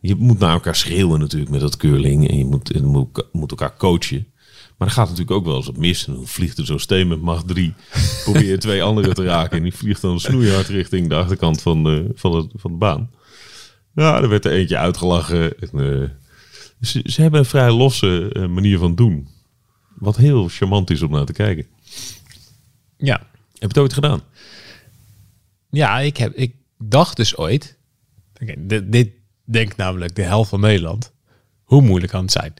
Je 0.00 0.14
moet 0.14 0.38
naar 0.38 0.52
elkaar 0.52 0.74
schreeuwen 0.76 1.20
natuurlijk 1.20 1.50
met 1.50 1.60
dat 1.60 1.76
curling. 1.76 2.28
En 2.28 2.36
je 2.38 2.44
moet, 2.44 2.70
je 2.72 2.82
moet, 2.82 3.24
moet 3.32 3.50
elkaar 3.50 3.76
coachen. 3.76 4.26
Maar 4.80 4.88
er 4.88 4.94
gaat 4.94 5.08
natuurlijk 5.08 5.36
ook 5.36 5.44
wel 5.44 5.56
eens 5.56 5.66
wat 5.66 5.76
mis. 5.76 6.06
En 6.06 6.14
dan 6.14 6.26
vliegt 6.26 6.58
er 6.58 6.66
zo'n 6.66 6.78
steen 6.78 7.08
met 7.08 7.20
macht 7.20 7.48
3. 7.48 7.74
Probeer 8.24 8.58
twee 8.58 8.82
anderen 8.82 9.14
te 9.14 9.24
raken. 9.24 9.56
En 9.56 9.62
die 9.62 9.74
vliegt 9.74 10.00
dan 10.00 10.20
snoeihard 10.20 10.68
richting 10.68 11.08
de 11.08 11.14
achterkant 11.14 11.62
van 11.62 11.84
de, 11.84 12.10
van 12.14 12.32
de, 12.32 12.48
van 12.54 12.70
de 12.70 12.76
baan. 12.76 13.10
Ja, 13.94 14.22
er 14.22 14.28
werd 14.28 14.44
er 14.44 14.52
eentje 14.52 14.76
uitgelachen. 14.76 15.58
En, 15.58 15.68
eh, 15.70 16.08
ze, 16.80 17.00
ze 17.04 17.22
hebben 17.22 17.40
een 17.40 17.46
vrij 17.46 17.70
losse 17.70 18.30
eh, 18.32 18.46
manier 18.46 18.78
van 18.78 18.94
doen. 18.94 19.28
Wat 19.94 20.16
heel 20.16 20.48
charmant 20.48 20.90
is 20.90 21.02
om 21.02 21.10
naar 21.10 21.24
te 21.24 21.32
kijken. 21.32 21.66
Ja. 22.96 23.18
Heb 23.18 23.28
je 23.58 23.66
het 23.66 23.78
ooit 23.78 23.92
gedaan? 23.92 24.22
Ja, 25.70 25.98
ik, 25.98 26.16
heb, 26.16 26.34
ik 26.34 26.54
dacht 26.78 27.16
dus 27.16 27.36
ooit... 27.36 27.78
Dit, 28.58 28.92
dit 28.92 29.10
denkt 29.44 29.76
namelijk 29.76 30.14
de 30.14 30.22
helft 30.22 30.50
van 30.50 30.60
Nederland. 30.60 31.12
Hoe 31.62 31.82
moeilijk 31.82 32.12
kan 32.12 32.22
het 32.22 32.32
zijn? 32.32 32.54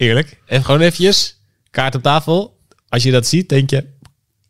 Eerlijk. 0.00 0.40
En 0.46 0.64
gewoon 0.64 0.80
eventjes, 0.80 1.40
kaart 1.70 1.94
op 1.94 2.02
tafel. 2.02 2.58
Als 2.88 3.02
je 3.02 3.10
dat 3.10 3.26
ziet, 3.26 3.48
denk 3.48 3.70
je, 3.70 3.84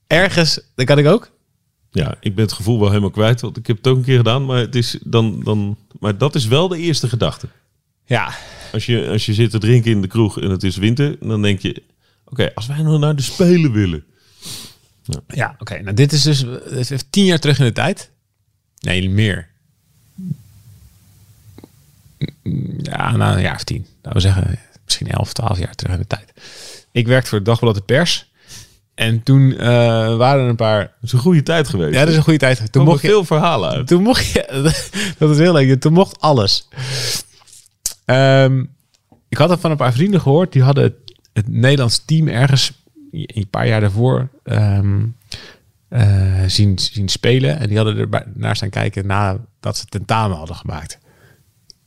ergens, 0.07 0.61
dat 0.75 0.87
kan 0.87 0.99
ik 0.99 1.07
ook. 1.07 1.31
Ja, 1.91 2.17
ik 2.21 2.35
ben 2.35 2.45
het 2.45 2.53
gevoel 2.53 2.79
wel 2.79 2.89
helemaal 2.89 3.11
kwijt. 3.11 3.41
Want 3.41 3.57
ik 3.57 3.67
heb 3.67 3.77
het 3.77 3.87
ook 3.87 3.97
een 3.97 4.05
keer 4.05 4.17
gedaan. 4.17 4.47
Maar, 4.47 4.59
het 4.59 4.75
is 4.75 4.99
dan, 5.05 5.41
dan, 5.45 5.79
maar 5.99 6.19
dat 6.19 6.35
is 6.35 6.47
wel 6.47 6.69
de 6.69 6.79
eerste 6.79 7.09
gedachte. 7.09 7.49
Ja. 8.05 8.35
Als 8.73 8.87
je, 8.87 9.09
als 9.09 9.27
je 9.27 9.35
zit 9.35 9.51
te 9.51 9.59
drinken 9.59 9.91
in 9.91 10.01
de 10.01 10.09
kroeg 10.09 10.41
en 10.41 10.51
het 10.51 10.63
is 10.63 10.77
winter. 10.77 11.17
Dan 11.21 11.43
denk 11.43 11.61
je, 11.61 11.83
oké, 12.25 12.55
als 12.55 12.67
wij 12.67 12.83
nou 12.83 12.99
naar 12.99 13.17
de 13.17 13.23
Spelen 13.23 13.73
willen. 13.73 14.05
Ja, 15.29 15.57
oké. 15.59 15.81
Nou, 15.83 15.95
dit 15.95 16.13
is 16.13 16.23
dus 16.23 16.41
het 16.65 16.91
is 16.91 17.05
tien 17.11 17.25
jaar 17.25 17.39
terug 17.39 17.59
in 17.59 17.65
de 17.65 17.73
tijd. 17.73 18.11
Nee, 18.81 19.11
meer. 19.11 19.49
Ja, 22.83 23.17
nou 23.17 23.37
een 23.37 23.43
jaar 23.43 23.55
of 23.55 23.65
tien. 23.65 23.87
Laten 24.03 24.13
we 24.13 24.29
zeggen, 24.29 24.59
misschien 24.91 25.19
elf, 25.19 25.33
twaalf 25.33 25.59
jaar 25.59 25.75
terug 25.75 25.93
in 25.93 26.01
de 26.01 26.07
tijd. 26.07 26.33
Ik 26.93 27.07
werkte 27.07 27.29
voor 27.29 27.39
het 27.39 27.47
Dagblad 27.47 27.75
de 27.75 27.81
Pers. 27.81 28.29
En 28.95 29.23
toen 29.23 29.53
eh, 29.53 29.69
waren 30.17 30.43
er 30.43 30.49
een 30.49 30.57
paar... 30.57 30.81
Dat 30.81 30.93
is 31.03 31.13
een 31.13 31.19
goede 31.19 31.43
tijd 31.43 31.69
geweest. 31.69 31.95
Ja, 31.95 32.01
dat 32.01 32.09
is 32.09 32.17
een 32.17 32.23
goede 32.23 32.39
tijd. 32.39 32.73
Toen 32.73 32.85
mocht 32.85 33.03
je, 33.03 33.09
veel 33.09 33.25
verhalen 33.25 33.71
uit. 33.71 33.87
Toen 33.87 34.03
mocht 34.03 34.27
je, 34.27 34.73
dat 35.19 35.31
is 35.31 35.39
heel 35.39 35.53
leuk. 35.53 35.81
Toen 35.81 35.93
mocht 35.93 36.21
alles. 36.21 36.69
Ehm, 38.05 38.65
ik 39.29 39.37
had 39.39 39.51
het 39.51 39.61
van 39.61 39.71
een 39.71 39.77
paar 39.77 39.93
vrienden 39.93 40.21
gehoord. 40.21 40.53
Die 40.53 40.63
hadden 40.63 40.85
het, 40.85 40.95
het 41.33 41.49
Nederlands 41.49 42.05
team 42.05 42.29
ergens 42.29 42.73
een 43.11 43.49
paar 43.51 43.67
jaar 43.67 43.81
daarvoor 43.81 44.29
ehm, 44.45 45.07
eh, 45.89 46.43
zien, 46.47 46.79
zien 46.79 47.09
spelen. 47.09 47.59
En 47.59 47.69
die 47.69 47.77
hadden 47.77 47.99
er 47.99 48.27
naar 48.35 48.57
staan 48.57 48.71
kijken 48.71 49.07
nadat 49.07 49.77
ze 49.77 49.85
tentamen 49.85 50.37
hadden 50.37 50.57
gemaakt. 50.57 50.99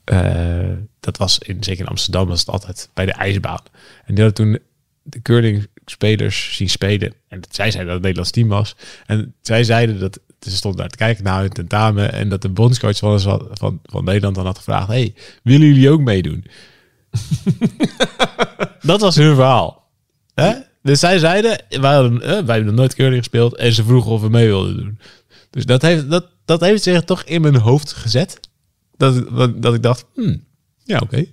Eh, 0.03 0.69
dat 0.99 1.17
was 1.17 1.39
in, 1.39 1.63
zeker 1.63 1.81
in 1.81 1.89
Amsterdam, 1.89 2.27
was 2.27 2.39
het 2.39 2.49
altijd 2.49 2.89
bij 2.93 3.05
de 3.05 3.11
ijsbaan. 3.11 3.61
En 4.05 4.15
die 4.15 4.23
hadden 4.23 4.45
toen 4.45 4.59
de 5.03 5.21
curling-spelers 5.21 6.55
zien 6.55 6.69
spelen. 6.69 7.13
En 7.27 7.41
zij 7.49 7.71
zeiden 7.71 7.85
dat 7.85 7.93
het 7.93 8.01
Nederlands 8.01 8.31
team 8.31 8.47
was. 8.47 8.75
En 9.05 9.33
zij 9.41 9.63
zeiden 9.63 9.99
dat 9.99 10.19
ze 10.39 10.51
stonden 10.51 10.79
daar 10.79 10.89
te 10.89 10.97
kijken 10.97 11.23
naar 11.23 11.41
hun 11.41 11.49
tentamen. 11.49 12.13
En 12.13 12.29
dat 12.29 12.41
de 12.41 12.49
bondscoach 12.49 12.97
van, 12.97 13.19
van, 13.19 13.79
van, 13.83 14.03
Nederland 14.03 14.35
dan 14.35 14.45
had 14.45 14.57
gevraagd: 14.57 14.87
Hey, 14.87 15.13
willen 15.43 15.67
jullie 15.67 15.89
ook 15.89 16.01
meedoen? 16.01 16.45
dat 18.81 19.01
was 19.01 19.15
hun 19.15 19.35
verhaal. 19.35 19.89
Hè? 20.33 20.53
Dus 20.81 20.99
zij 20.99 21.19
zeiden: 21.19 21.63
wij, 21.69 21.93
hadden, 21.93 22.21
eh, 22.21 22.29
wij 22.29 22.55
hebben 22.55 22.65
nog 22.65 22.75
nooit 22.75 22.95
curling 22.95 23.17
gespeeld. 23.17 23.55
En 23.55 23.73
ze 23.73 23.83
vroegen 23.83 24.11
of 24.11 24.21
we 24.21 24.29
mee 24.29 24.47
wilden 24.47 24.77
doen. 24.77 24.99
Dus 25.49 25.65
dat 25.65 25.81
heeft, 25.81 26.09
dat, 26.09 26.25
dat 26.45 26.61
heeft 26.61 26.83
zich 26.83 27.03
toch 27.03 27.23
in 27.23 27.41
mijn 27.41 27.55
hoofd 27.55 27.93
gezet. 27.93 28.39
Dat, 29.03 29.35
dat, 29.35 29.61
dat 29.61 29.73
ik 29.73 29.81
dacht: 29.81 30.05
hmm, 30.13 30.43
Ja, 30.83 30.99
oké. 30.99 31.25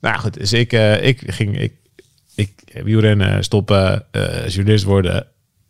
Nou 0.00 0.18
goed, 0.18 0.34
dus 0.34 0.52
ik, 0.52 0.72
eh, 0.72 1.06
ik 1.06 1.22
ging 1.26 1.58
ik, 1.58 1.72
ik 2.34 2.52
wielrennen, 2.84 3.44
stoppen, 3.44 4.04
eh, 4.10 4.48
journalist 4.48 4.84
worden, 4.84 5.26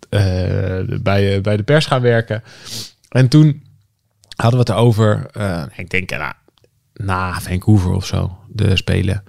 eh, 0.09 0.81
bij, 1.03 1.41
bij 1.41 1.57
de 1.57 1.63
pers 1.63 1.87
gaan 1.87 2.01
werken. 2.01 2.43
En 3.09 3.29
toen 3.29 3.63
hadden 4.37 4.65
we 4.65 4.71
het 4.71 4.79
erover, 4.79 5.27
eh, 5.33 5.65
ik 5.77 5.91
denk 5.91 6.11
na, 6.11 6.37
na 6.95 7.41
Vancouver 7.41 7.91
of 7.91 8.07
zo, 8.07 8.39
de 8.49 8.77
Spelen, 8.77 9.25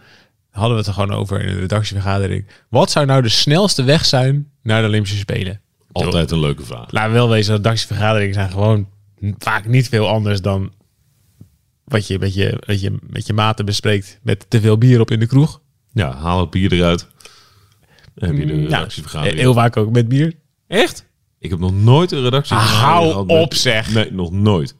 hadden 0.49 0.71
we 0.71 0.77
het 0.77 0.87
er 0.87 0.93
gewoon 0.93 1.11
over 1.11 1.41
in 1.41 1.53
de 1.53 1.59
redactievergadering. 1.59 2.47
Wat 2.69 2.91
zou 2.91 3.05
nou 3.05 3.21
de 3.21 3.29
snelste 3.29 3.83
weg 3.83 4.05
zijn 4.05 4.51
naar 4.61 4.81
de 4.81 4.87
Olympische 4.87 5.17
Spelen? 5.17 5.61
Altijd 5.91 6.31
een 6.31 6.39
leuke 6.39 6.63
vraag. 6.63 6.91
We 6.91 7.09
wel 7.09 7.29
wezen, 7.29 7.55
redactievergaderingen 7.55 8.33
zijn 8.33 8.51
gewoon 8.51 8.87
vaak 9.37 9.67
niet 9.67 9.89
veel 9.89 10.07
anders 10.07 10.41
dan 10.41 10.73
wat 11.83 12.07
je 12.07 12.19
met 12.19 12.33
je, 12.33 12.57
met 12.65 12.81
je, 12.81 12.97
met 13.09 13.27
je 13.27 13.33
maten 13.33 13.65
bespreekt 13.65 14.19
met 14.21 14.45
te 14.49 14.61
veel 14.61 14.77
bier 14.77 14.99
op 14.99 15.11
in 15.11 15.19
de 15.19 15.25
kroeg. 15.27 15.61
Ja, 15.93 16.15
haal 16.15 16.39
het 16.39 16.49
bier 16.49 16.73
eruit. 16.73 17.07
Dan 18.15 18.29
heb 18.29 18.37
je 18.37 18.45
de 18.45 18.53
Nou, 18.53 18.63
redactievergadering. 18.65 19.39
heel 19.39 19.53
vaak 19.53 19.77
ook 19.77 19.91
met 19.91 20.07
bier. 20.07 20.33
Echt? 20.67 21.05
Ik 21.39 21.49
heb 21.49 21.59
nog 21.59 21.73
nooit 21.73 22.11
een 22.11 22.21
redactievergadering 22.21 22.91
Hou 22.93 23.09
gehad 23.09 23.25
met- 23.27 23.37
op, 23.45 23.53
zeg. 23.53 23.93
Nee, 23.93 24.11
nog 24.11 24.31
nooit. 24.31 24.75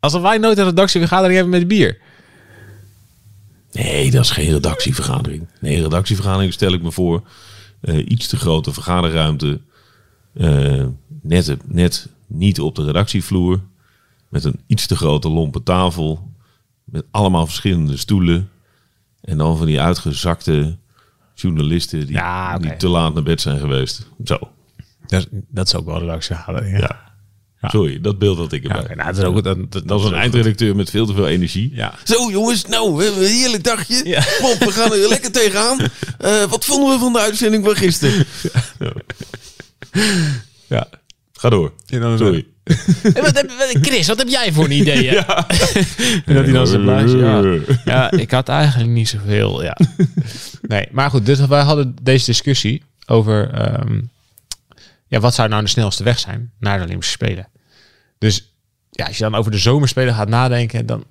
Alsof 0.00 0.22
wij 0.22 0.38
nooit 0.38 0.58
een 0.58 0.64
redactievergadering 0.64 1.34
hebben 1.38 1.58
met 1.58 1.68
bier. 1.68 1.98
Nee, 3.72 4.10
dat 4.10 4.24
is 4.24 4.30
geen 4.30 4.52
redactievergadering. 4.52 5.46
Nee, 5.60 5.76
een 5.76 5.82
redactievergadering 5.82 6.52
stel 6.52 6.72
ik 6.72 6.82
me 6.82 6.92
voor. 6.92 7.28
eh, 7.80 8.06
iets 8.10 8.26
te 8.28 8.36
grote 8.36 8.72
vergaderruimte. 8.72 9.60
eh, 10.34 10.86
net, 11.22 11.56
net 11.64 12.08
niet 12.26 12.60
op 12.60 12.74
de 12.76 12.84
redactievloer. 12.84 13.60
Met 14.30 14.44
een 14.44 14.60
iets 14.66 14.86
te 14.86 14.96
grote 14.96 15.28
lompe 15.28 15.62
tafel. 15.62 16.30
Met 16.84 17.04
allemaal 17.10 17.46
verschillende 17.46 17.96
stoelen. 17.96 18.50
En 19.20 19.38
dan 19.38 19.56
van 19.56 19.66
die 19.66 19.80
uitgezakte 19.80 20.78
journalisten 21.34 22.06
die, 22.06 22.12
Ja, 22.16 22.58
te 22.78 22.88
laat 22.88 23.14
naar 23.14 23.22
bed 23.22 23.40
zijn 23.40 23.58
geweest. 23.58 24.06
Zo. 24.24 24.38
Dat, 25.06 25.28
dat 25.30 25.66
is 25.66 25.74
ook 25.74 25.84
wel 25.86 25.94
een 25.94 26.00
redactievergadering. 26.00 26.78
Ja. 26.80 27.08
Ja. 27.60 27.68
Sorry, 27.68 28.00
dat 28.00 28.18
beeld 28.18 28.36
dat 28.36 28.52
ik 28.52 28.62
Ja, 28.62 28.68
erbij. 28.68 28.84
oké, 28.84 28.94
nou, 28.94 29.08
dat 29.08 29.18
is 29.18 29.24
ook, 29.24 29.42
dat, 29.44 29.56
dat, 29.72 29.88
Dat 29.88 30.00
was 30.00 30.04
een 30.10 30.16
eindredacteur 30.16 30.76
met 30.76 30.90
veel 30.90 31.06
te 31.06 31.14
veel 31.14 31.28
energie. 31.28 31.70
Ja. 31.74 31.94
Zo 32.04 32.30
jongens, 32.30 32.64
nou, 32.64 32.96
we 32.96 33.02
hebben 33.04 33.22
een 33.22 33.28
heerlijk 33.30 33.64
dagje. 33.64 34.08
Ja. 34.08 34.20
Kom, 34.40 34.58
we 34.58 34.72
gaan 34.72 34.92
er 34.92 35.08
lekker 35.08 35.32
tegenaan. 35.32 35.78
Eh, 36.18 36.44
wat 36.44 36.64
vonden 36.64 36.92
we 36.92 36.98
van 36.98 37.12
de 37.12 37.18
uitzending 37.18 37.64
van 37.64 37.76
gisteren? 37.76 38.26
Ja. 40.68 40.88
Ga 41.32 41.48
door. 41.48 41.72
Sorry. 41.86 42.46
Wat 43.22 43.36
heb, 43.36 43.50
Chris, 43.82 44.06
wat 44.06 44.18
heb 44.18 44.28
jij 44.28 44.52
voor 44.52 44.64
een 44.64 44.72
idee? 44.72 45.08
en 45.18 46.34
dat 46.34 46.44
hij 46.44 46.52
dan 46.52 46.66
zijn 46.66 46.82
blaasje. 46.82 47.16
Ja. 47.16 47.60
ja, 47.92 48.10
ik 48.10 48.30
had 48.30 48.48
eigenlijk 48.48 48.90
niet 48.90 49.08
zoveel. 49.08 49.62
Ja. 49.62 49.76
Nee, 50.62 50.88
maar 50.90 51.10
goed, 51.10 51.26
dus 51.26 51.46
wij 51.46 51.62
hadden 51.62 51.96
deze 52.02 52.24
discussie 52.24 52.82
over 53.06 53.50
ehm, 53.50 54.00
ja, 55.06 55.20
wat 55.20 55.34
zou 55.34 55.48
nou 55.48 55.62
de 55.62 55.68
snelste 55.68 56.04
weg 56.04 56.18
zijn 56.18 56.52
naar 56.58 56.78
de 56.78 56.84
Olympische 56.84 57.12
Spelen. 57.12 57.48
Dus 58.18 58.52
ja, 58.90 59.06
als 59.06 59.16
je 59.16 59.22
dan 59.22 59.34
over 59.34 59.50
de 59.50 59.58
zomerspelen 59.58 60.14
gaat 60.14 60.28
nadenken, 60.28 60.86
dan 60.86 61.04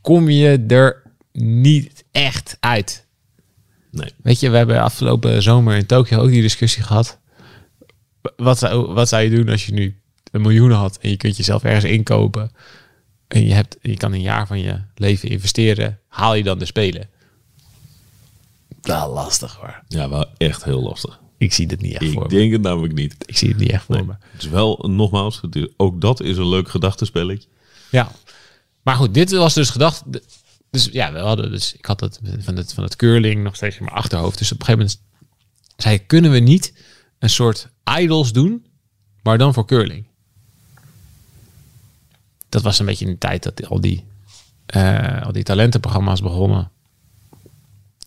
kom 0.00 0.28
je 0.28 0.64
er 0.68 1.02
niet 1.32 2.04
echt 2.12 2.56
uit. 2.60 3.06
Nee. 3.90 4.12
Weet 4.22 4.40
je, 4.40 4.50
we 4.50 4.56
hebben 4.56 4.82
afgelopen 4.82 5.42
zomer 5.42 5.76
in 5.76 5.86
Tokio 5.86 6.18
ook 6.18 6.30
die 6.30 6.42
discussie 6.42 6.82
gehad. 6.82 7.18
Wat 8.36 8.58
zou, 8.58 8.92
wat 8.92 9.08
zou 9.08 9.22
je 9.22 9.30
doen 9.30 9.48
als 9.48 9.66
je 9.66 9.72
nu 9.72 10.00
een 10.32 10.40
miljoen 10.40 10.70
had 10.70 10.98
en 10.98 11.10
je 11.10 11.16
kunt 11.16 11.36
jezelf 11.36 11.64
ergens 11.64 11.84
inkopen 11.84 12.50
en 13.28 13.46
je, 13.46 13.52
hebt, 13.52 13.76
je 13.82 13.96
kan 13.96 14.12
een 14.12 14.20
jaar 14.20 14.46
van 14.46 14.60
je 14.60 14.80
leven 14.94 15.28
investeren, 15.28 15.98
haal 16.08 16.34
je 16.34 16.42
dan 16.42 16.58
de 16.58 16.64
spelen? 16.64 17.08
Wel 18.82 19.12
lastig 19.12 19.54
hoor. 19.54 19.82
Ja, 19.88 20.08
wel 20.08 20.26
echt 20.36 20.64
heel 20.64 20.82
lastig. 20.82 21.20
Ik 21.38 21.52
zie 21.52 21.66
het 21.66 21.80
niet 21.80 21.94
echt 21.94 22.12
voor 22.12 22.24
Ik 22.24 22.30
denk 22.30 22.52
het 22.52 22.62
namelijk 22.62 22.94
niet. 22.94 23.14
Ik 23.26 23.36
zie 23.36 23.48
het 23.48 23.58
niet 23.58 23.70
echt 23.70 23.84
voor 23.84 23.94
Nee. 23.94 24.04
me. 24.04 24.14
Het 24.32 24.42
is 24.42 24.48
wel, 24.48 24.84
nogmaals, 24.88 25.40
ook 25.76 26.00
dat 26.00 26.20
is 26.20 26.36
een 26.36 26.48
leuk 26.48 26.68
gedachtenspelletje. 26.68 27.48
Ja. 27.90 28.12
Maar 28.82 28.94
goed, 28.94 29.14
dit 29.14 29.30
was 29.30 29.54
dus 29.54 29.70
gedacht. 29.70 30.02
Dus 30.70 30.88
ja, 30.92 31.12
we 31.12 31.18
hadden 31.18 31.50
dus, 31.50 31.74
ik 31.74 31.84
had 31.84 32.00
het 32.00 32.20
van 32.38 32.56
het, 32.56 32.72
van 32.74 32.84
het 32.84 32.96
curling 32.96 33.42
nog 33.42 33.56
steeds 33.56 33.76
in 33.76 33.84
mijn 33.84 33.96
achterhoofd. 33.96 34.38
Dus 34.38 34.52
op 34.52 34.60
een 34.60 34.64
gegeven 34.64 34.86
moment 34.86 35.02
zei 35.76 35.94
ik, 35.94 36.06
kunnen 36.06 36.30
we 36.30 36.38
niet 36.38 36.72
een 37.18 37.30
soort 37.30 37.68
idols 37.98 38.32
doen, 38.32 38.66
maar 39.22 39.38
dan 39.38 39.54
voor 39.54 39.66
curling? 39.66 40.06
Dat 42.48 42.62
was 42.62 42.78
een 42.78 42.86
beetje 42.86 43.04
in 43.04 43.10
de 43.10 43.18
tijd 43.18 43.42
dat 43.42 43.68
al 43.68 43.80
die, 43.80 44.04
eh, 44.66 45.22
al 45.22 45.32
die 45.32 45.42
talentenprogramma's 45.42 46.22
begonnen. 46.22 46.70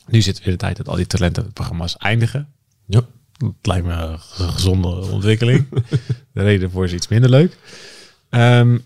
Nu 0.07 0.21
zit 0.21 0.43
weer 0.43 0.53
de 0.53 0.59
tijd 0.59 0.77
dat 0.77 0.87
al 0.87 0.95
die 0.95 1.07
talentenprogramma's 1.07 1.97
eindigen. 1.97 2.47
Ja. 2.85 3.05
Het 3.37 3.67
lijkt 3.67 3.85
me 3.85 3.93
een 3.93 4.19
gezonde 4.19 4.87
ontwikkeling. 4.87 5.67
de 6.33 6.43
reden 6.43 6.71
voor 6.71 6.85
is 6.85 6.93
iets 6.93 7.07
minder 7.07 7.29
leuk. 7.29 7.57
Ehm, 8.29 8.77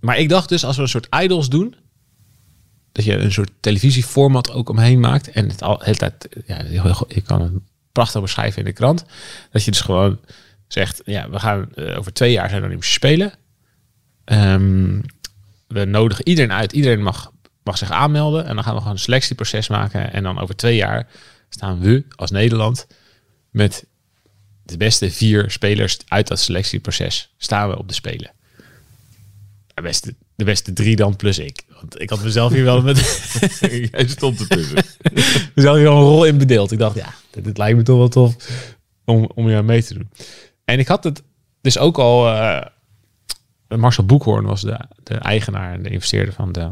maar 0.00 0.18
ik 0.18 0.28
dacht 0.28 0.48
dus, 0.48 0.64
als 0.64 0.76
we 0.76 0.82
een 0.82 0.88
soort 0.88 1.08
idols 1.22 1.48
doen, 1.48 1.74
dat 2.92 3.04
je 3.04 3.16
een 3.16 3.32
soort 3.32 3.50
televisieformat 3.60 4.50
ook 4.50 4.68
omheen 4.68 5.00
maakt. 5.00 5.30
En 5.30 5.48
het 5.48 5.62
al 5.62 5.80
hele 5.82 5.96
tijd, 5.96 6.28
ja, 6.46 6.62
je 7.08 7.20
kan 7.20 7.42
het 7.42 7.52
prachtig 7.92 8.20
beschrijven 8.20 8.58
in 8.58 8.64
de 8.64 8.72
krant. 8.72 9.04
Dat 9.50 9.64
je 9.64 9.70
dus 9.70 9.80
gewoon 9.80 10.18
zegt, 10.66 11.02
ja, 11.04 11.30
we 11.30 11.38
gaan 11.38 11.74
eh, 11.74 11.98
over 11.98 12.12
twee 12.12 12.32
jaar 12.32 12.48
zijn 12.48 12.60
er 12.60 12.66
Olympische 12.66 12.94
Spelen. 12.94 13.32
Ehm, 14.32 15.00
we 15.68 15.84
nodigen 15.84 16.28
iedereen 16.28 16.52
uit. 16.52 16.72
Iedereen 16.72 17.02
mag, 17.02 17.32
mag 17.62 17.78
zich 17.78 17.90
aanmelden. 17.90 18.46
En 18.46 18.54
dan 18.54 18.64
gaan 18.64 18.72
we 18.74 18.78
gewoon 18.78 18.94
een 18.94 19.02
selectieproces 19.02 19.68
maken. 19.68 20.12
En 20.12 20.22
dan 20.22 20.38
over 20.38 20.56
twee 20.56 20.76
jaar 20.76 21.08
staan 21.48 21.80
we 21.80 22.04
als 22.16 22.30
Nederland 22.30 22.86
met 23.50 23.86
de 24.62 24.76
beste 24.76 25.10
vier 25.10 25.50
spelers 25.50 25.98
uit 26.08 26.28
dat 26.28 26.40
selectieproces 26.40 27.32
staan 27.36 27.68
we 27.68 27.78
op 27.78 27.88
de 27.88 27.94
Spelen. 27.94 28.30
De 29.74 29.82
beste, 29.82 30.14
de 30.34 30.44
beste 30.44 30.72
drie 30.72 30.96
dan 30.96 31.16
plus 31.16 31.38
ik. 31.38 31.64
Want 31.80 32.00
ik 32.00 32.10
had 32.10 32.22
mezelf 32.24 32.52
hier 32.52 32.64
wel 32.64 32.82
met 32.82 32.98
Jij 33.92 34.08
stond 34.08 34.40
ertussen. 34.40 34.84
mezelf 35.54 35.76
hier 35.76 35.84
wel 35.84 35.96
een 35.96 36.02
rol 36.02 36.24
in 36.24 36.38
bedeeld. 36.38 36.72
Ik 36.72 36.78
dacht, 36.78 36.96
ja, 36.96 37.14
dit, 37.30 37.44
dit 37.44 37.58
lijkt 37.58 37.76
me 37.76 37.82
toch 37.82 37.98
wel 37.98 38.08
tof 38.08 38.36
om, 39.04 39.30
om 39.34 39.46
hier 39.46 39.64
mee 39.64 39.82
te 39.82 39.94
doen. 39.94 40.10
En 40.64 40.78
ik 40.78 40.88
had 40.88 41.04
het 41.04 41.22
dus 41.60 41.78
ook 41.78 41.98
al... 41.98 42.28
eh, 42.28 42.66
Marcel 43.76 44.06
Boekhoorn 44.06 44.44
was 44.44 44.60
de, 44.60 44.78
de 45.02 45.14
eigenaar 45.14 45.72
en 45.72 45.82
de 45.82 45.90
investeerder 45.90 46.34
van 46.34 46.52
de, 46.52 46.70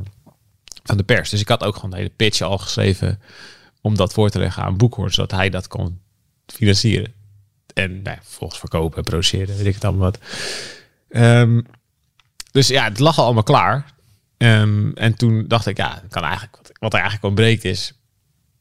van 0.82 0.96
de 0.96 1.02
pers. 1.02 1.30
Dus 1.30 1.40
ik 1.40 1.48
had 1.48 1.64
ook 1.64 1.74
gewoon 1.74 1.90
de 1.90 1.96
hele 1.96 2.12
pitch 2.16 2.40
al 2.40 2.58
geschreven 2.58 3.20
om 3.80 3.96
dat 3.96 4.12
voor 4.12 4.30
te 4.30 4.38
leggen 4.38 4.62
aan 4.62 4.76
Boekhoorn, 4.76 5.12
zodat 5.12 5.30
hij 5.30 5.50
dat 5.50 5.68
kon 5.68 6.00
financieren. 6.46 7.12
En 7.74 8.02
nou, 8.02 8.16
ja, 8.16 8.22
volgens 8.22 8.60
verkopen 8.60 8.98
en 8.98 9.04
produceren, 9.04 9.56
weet 9.56 9.66
ik 9.66 9.74
het 9.74 9.84
allemaal 9.84 10.10
wat. 10.10 10.18
Ehm, 11.08 11.60
dus 12.50 12.68
ja, 12.68 12.84
het 12.84 12.98
lag 12.98 13.18
al 13.18 13.24
allemaal 13.24 13.42
klaar. 13.42 13.94
Ehm, 14.36 14.90
en 14.90 15.14
toen 15.14 15.44
dacht 15.48 15.66
ik, 15.66 15.76
ja, 15.76 16.02
kan 16.08 16.22
eigenlijk, 16.22 16.56
wat, 16.56 16.72
wat 16.78 16.92
er 16.92 16.98
eigenlijk 16.98 17.28
ontbreekt 17.28 17.64
is 17.64 17.94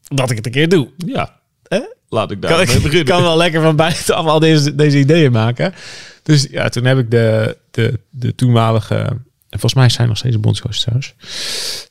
dat 0.02 0.30
ik 0.30 0.36
het 0.36 0.46
een 0.46 0.52
keer 0.52 0.68
doe. 0.68 0.90
Ja? 0.96 1.40
Laat 2.10 2.30
ik 2.30 2.42
daar 2.42 2.66
Kan, 2.66 2.82
mee 2.82 2.92
ik 2.92 3.04
kan 3.04 3.22
wel 3.22 3.36
lekker 3.36 3.62
van 3.62 3.76
buitenaf 3.76 4.26
al 4.26 4.38
deze, 4.38 4.74
deze 4.74 4.98
ideeën 4.98 5.32
maken. 5.32 5.74
Dus 6.22 6.46
ja, 6.50 6.68
toen 6.68 6.84
heb 6.84 6.98
ik 6.98 7.10
de, 7.10 7.56
de, 7.70 8.00
de 8.10 8.34
toenmalige... 8.34 8.94
En 9.48 9.58
volgens 9.58 9.74
mij 9.74 9.88
zijn 9.88 10.08
nog 10.08 10.16
steeds 10.16 10.34
de 10.34 10.40
bondscoach 10.40 10.76
trouwens. 10.76 11.14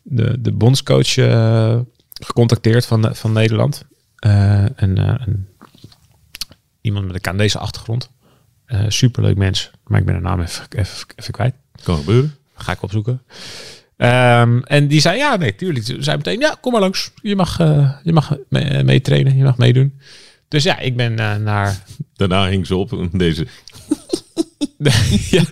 De, 0.02 0.42
de 0.42 0.52
bondscoach 0.52 1.18
eh, 1.18 1.80
gecontacteerd 2.14 2.86
van, 2.86 3.16
van 3.16 3.32
Nederland. 3.32 3.86
Eh, 4.16 4.82
en, 4.82 4.98
eh, 4.98 5.14
een, 5.26 5.48
iemand 6.82 7.06
met 7.06 7.16
een 7.16 7.22
Canadese 7.22 7.60
achtergrond. 7.60 8.10
Superleuk 8.88 9.38
mens. 9.38 9.72
Maar 9.84 10.00
ik 10.00 10.06
ben 10.06 10.16
de 10.16 10.22
naam 10.22 10.42
even, 10.42 10.66
even, 10.70 11.08
even 11.16 11.34
kwijt. 11.34 11.54
Kan 11.84 11.98
gebeuren. 11.98 12.36
Ga 12.54 12.72
ik 12.72 12.82
opzoeken. 12.82 13.22
Ehm, 14.00 14.60
en 14.60 14.88
die 14.88 15.02
zei, 15.02 15.18
ja, 15.18 15.36
nee, 15.36 15.56
tuurlijk. 15.56 15.86
Ze 15.86 15.96
zei 16.00 16.18
meteen, 16.18 16.40
ja, 16.40 16.58
kom 16.62 16.72
maar 16.72 16.82
langs. 16.82 17.12
Je 17.22 17.36
mag, 17.36 17.60
eh, 17.60 17.92
je 18.04 18.14
mag 18.14 18.38
mee- 18.50 18.84
meetrainen, 18.84 19.38
je 19.38 19.44
mag 19.44 19.58
meedoen. 19.58 20.00
Dus 20.48 20.64
ja, 20.64 20.80
ik 20.80 20.96
ben 20.96 21.20
eh, 21.20 21.36
naar... 21.36 21.84
Daarna 22.16 22.48
hing 22.48 22.68
ze 22.68 22.76
op 22.76 23.10
deze. 23.12 23.48
ja, 25.30 25.44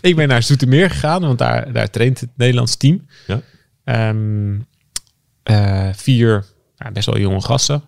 ik 0.00 0.16
ben 0.16 0.28
naar 0.28 0.42
Zoetermeer 0.42 0.90
gegaan, 0.90 1.20
want 1.20 1.38
daar, 1.38 1.72
daar 1.72 1.90
traint 1.90 2.20
het 2.20 2.30
Nederlands 2.36 2.76
team. 2.76 3.06
Ja. 3.26 3.40
Ehm, 3.84 4.58
eh, 5.42 5.88
vier 5.94 6.44
best 6.92 7.06
wel 7.06 7.18
jonge 7.18 7.40
gasten. 7.40 7.82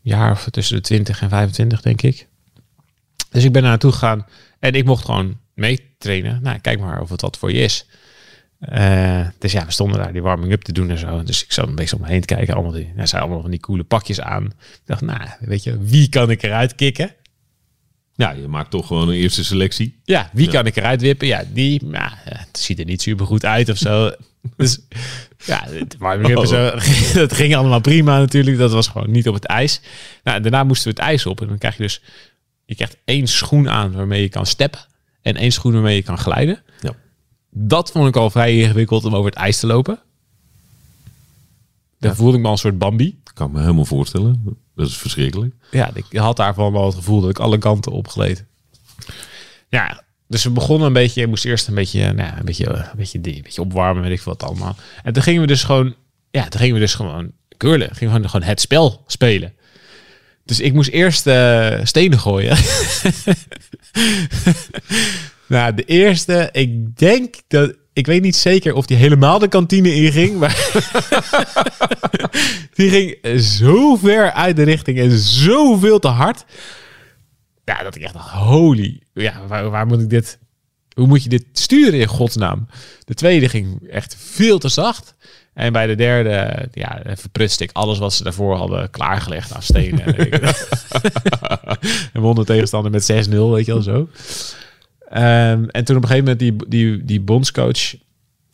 Jaar 0.00 0.30
of 0.30 0.48
tussen 0.50 0.76
de 0.76 0.82
20 0.82 1.22
en 1.22 1.28
25, 1.28 1.80
denk 1.80 2.02
ik. 2.02 2.26
Dus 3.30 3.44
ik 3.44 3.52
ben 3.52 3.60
daar 3.62 3.70
naartoe 3.70 3.92
gegaan 3.92 4.26
en 4.58 4.72
ik 4.72 4.84
mocht 4.84 5.04
gewoon 5.04 5.38
meetrainen. 5.54 6.42
Nou, 6.42 6.58
kijk 6.58 6.80
maar 6.80 7.00
of 7.00 7.10
het 7.10 7.20
wat 7.20 7.38
voor 7.38 7.52
je 7.52 7.62
is. 7.62 7.86
Eh, 8.58 9.26
dus 9.38 9.52
ja, 9.52 9.64
we 9.64 9.72
stonden 9.72 9.98
daar 9.98 10.12
die 10.12 10.22
warming-up 10.22 10.62
te 10.62 10.72
doen 10.72 10.90
en 10.90 10.98
zo. 10.98 11.22
Dus 11.22 11.44
ik 11.44 11.52
zat 11.52 11.68
een 11.68 11.74
beetje 11.74 11.96
om 11.96 12.02
me 12.02 12.08
heen 12.08 12.20
te 12.20 12.34
kijken. 12.34 12.54
Allemaal 12.54 12.72
die, 12.72 12.84
ze 12.94 13.00
hadden 13.00 13.20
allemaal 13.20 13.40
van 13.40 13.50
die 13.50 13.60
coole 13.60 13.84
pakjes 13.84 14.20
aan. 14.20 14.44
Ik 14.44 14.80
dacht, 14.84 15.00
nou, 15.00 15.28
weet 15.40 15.62
je, 15.62 15.78
wie 15.78 16.08
kan 16.08 16.30
ik 16.30 16.42
eruit 16.42 16.74
kicken? 16.74 17.14
Ja, 18.16 18.30
je 18.30 18.48
maakt 18.48 18.70
toch 18.70 18.86
gewoon 18.86 19.08
een 19.08 19.14
eerste 19.14 19.44
selectie. 19.44 20.00
Ja, 20.04 20.30
wie 20.32 20.48
kan 20.48 20.66
ik 20.66 20.76
eruit 20.76 21.00
wippen? 21.00 21.26
Ja, 21.26 21.44
die. 21.52 21.84
Nou, 21.84 22.10
het 22.14 22.58
ziet 22.58 22.78
er 22.78 22.84
niet 22.84 23.02
super 23.02 23.26
goed 23.26 23.44
uit 23.44 23.68
of 23.68 23.76
zo. 23.76 24.10
Dus 24.56 24.80
ja, 25.44 25.64
het 25.68 25.96
warming 25.98 26.30
up 26.30 26.38
en 26.38 26.48
zo, 26.48 26.70
dat 27.20 27.32
ging 27.32 27.56
allemaal 27.56 27.80
prima 27.80 28.18
natuurlijk. 28.18 28.58
Dat 28.58 28.72
was 28.72 28.88
gewoon 28.88 29.10
niet 29.10 29.28
op 29.28 29.34
het 29.34 29.44
ijs. 29.44 29.80
Nou, 30.24 30.40
daarna 30.40 30.64
moesten 30.64 30.94
we 30.94 31.00
het 31.00 31.08
ijs 31.08 31.26
op. 31.26 31.40
En 31.40 31.48
dan 31.48 31.58
krijg 31.58 31.76
je 31.76 31.82
dus, 31.82 32.00
je 32.64 32.74
krijgt 32.74 32.96
één 33.04 33.26
schoen 33.26 33.70
aan 33.70 33.92
waarmee 33.92 34.22
je 34.22 34.28
kan 34.28 34.46
steppen. 34.46 34.80
En 35.22 35.36
één 35.36 35.52
schoen 35.52 35.72
waarmee 35.72 35.96
je 35.96 36.02
kan 36.02 36.18
glijden. 36.18 36.62
Ja. 36.80 36.94
Dat 37.56 37.90
vond 37.90 38.08
ik 38.08 38.16
al 38.16 38.30
vrij 38.30 38.58
ingewikkeld 38.58 39.04
om 39.04 39.14
over 39.14 39.30
het 39.30 39.38
ijs 39.38 39.60
te 39.60 39.66
lopen. 39.66 39.98
Daar 41.98 42.16
voelde 42.16 42.36
ik 42.36 42.40
me 42.40 42.46
al 42.46 42.52
een 42.52 42.58
soort 42.58 42.78
Bambi. 42.78 43.18
Kan 43.34 43.52
me 43.52 43.60
helemaal 43.60 43.84
voorstellen. 43.84 44.58
Dat 44.74 44.86
is 44.86 44.96
verschrikkelijk. 44.96 45.54
Ja, 45.70 45.90
ik 45.94 46.18
had 46.18 46.36
daarvan 46.36 46.72
wel 46.72 46.86
het 46.86 46.94
gevoel 46.94 47.20
dat 47.20 47.30
ik 47.30 47.38
alle 47.38 47.58
kanten 47.58 47.92
opgleed. 47.92 48.44
Ja, 49.68 50.04
dus 50.28 50.44
we 50.44 50.50
begonnen 50.50 50.86
een 50.86 50.92
beetje. 50.92 51.20
Je 51.20 51.26
moest 51.26 51.44
eerst 51.44 51.68
een 51.68 51.74
beetje, 51.74 52.12
nou, 52.12 52.36
een 52.36 52.44
beetje, 52.44 52.66
een 52.68 52.96
beetje, 52.96 53.18
een 53.22 53.42
beetje 53.42 53.60
opwarmen, 53.60 54.02
weet 54.02 54.18
ik 54.18 54.22
wat 54.22 54.42
allemaal. 54.42 54.76
En 55.02 55.12
toen 55.12 55.22
gingen 55.22 55.40
we 55.40 55.46
dus 55.46 55.64
gewoon, 55.64 55.94
ja, 56.30 56.48
toen 56.48 56.60
gingen 56.60 56.74
we 56.74 56.80
dus 56.80 56.94
gewoon 56.94 57.32
curlen. 57.56 57.88
Gingen 57.94 57.98
we 57.98 58.10
gewoon, 58.10 58.28
gewoon 58.30 58.46
het 58.48 58.60
spel 58.60 59.04
spelen. 59.06 59.54
Dus 60.44 60.60
ik 60.60 60.72
moest 60.72 60.90
eerst 60.90 61.26
eh, 61.26 61.78
stenen 61.82 62.18
gooien. 62.18 62.56
nou, 65.46 65.74
de 65.74 65.84
eerste, 65.84 66.48
ik 66.52 66.96
denk 66.96 67.34
dat, 67.48 67.74
ik 67.92 68.06
weet 68.06 68.22
niet 68.22 68.36
zeker 68.36 68.74
of 68.74 68.86
die 68.86 68.96
helemaal 68.96 69.38
de 69.38 69.48
kantine 69.48 69.94
inging, 69.94 70.38
maar 70.38 70.70
die 72.74 72.90
ging 72.90 73.40
zo 73.40 73.96
ver 73.96 74.32
uit 74.32 74.56
de 74.56 74.62
richting 74.62 74.98
en 74.98 75.10
zoveel 75.18 75.98
te 75.98 76.08
hard. 76.08 76.44
Ja, 77.64 77.82
dat 77.82 77.94
ik 77.94 78.02
echt 78.02 78.12
dacht, 78.12 78.30
holy, 78.30 79.02
ja, 79.14 79.46
waar, 79.46 79.70
waar 79.70 79.86
moet 79.86 80.00
ik 80.00 80.10
dit, 80.10 80.38
hoe 80.94 81.06
moet 81.06 81.22
je 81.22 81.28
dit 81.28 81.44
sturen 81.52 82.00
in 82.00 82.06
godsnaam? 82.06 82.66
De 83.04 83.14
tweede 83.14 83.48
ging 83.48 83.88
echt 83.90 84.16
veel 84.18 84.58
te 84.58 84.68
zacht. 84.68 85.14
En 85.54 85.72
bij 85.72 85.86
de 85.86 85.94
derde, 85.94 86.68
ja, 86.72 87.02
verprutste 87.04 87.64
ik 87.64 87.70
alles 87.72 87.98
wat 87.98 88.12
ze 88.12 88.22
daarvoor 88.22 88.56
hadden 88.56 88.90
klaargelegd 88.90 89.52
aan 89.52 89.62
stenen. 89.62 90.16
en 92.12 92.20
won 92.20 92.34
de 92.34 92.44
tegenstander 92.44 92.90
met 92.90 93.26
6-0, 93.28 93.30
weet 93.30 93.66
je 93.66 93.72
wel 93.72 93.82
zo. 93.82 94.08
Ehm, 95.08 95.64
en 95.64 95.84
toen 95.84 95.96
op 95.96 96.02
een 96.02 96.08
gegeven 96.08 96.38
moment 96.38 96.38
die, 96.38 96.68
die, 96.68 97.04
die 97.04 97.20
bondscoach, 97.20 97.94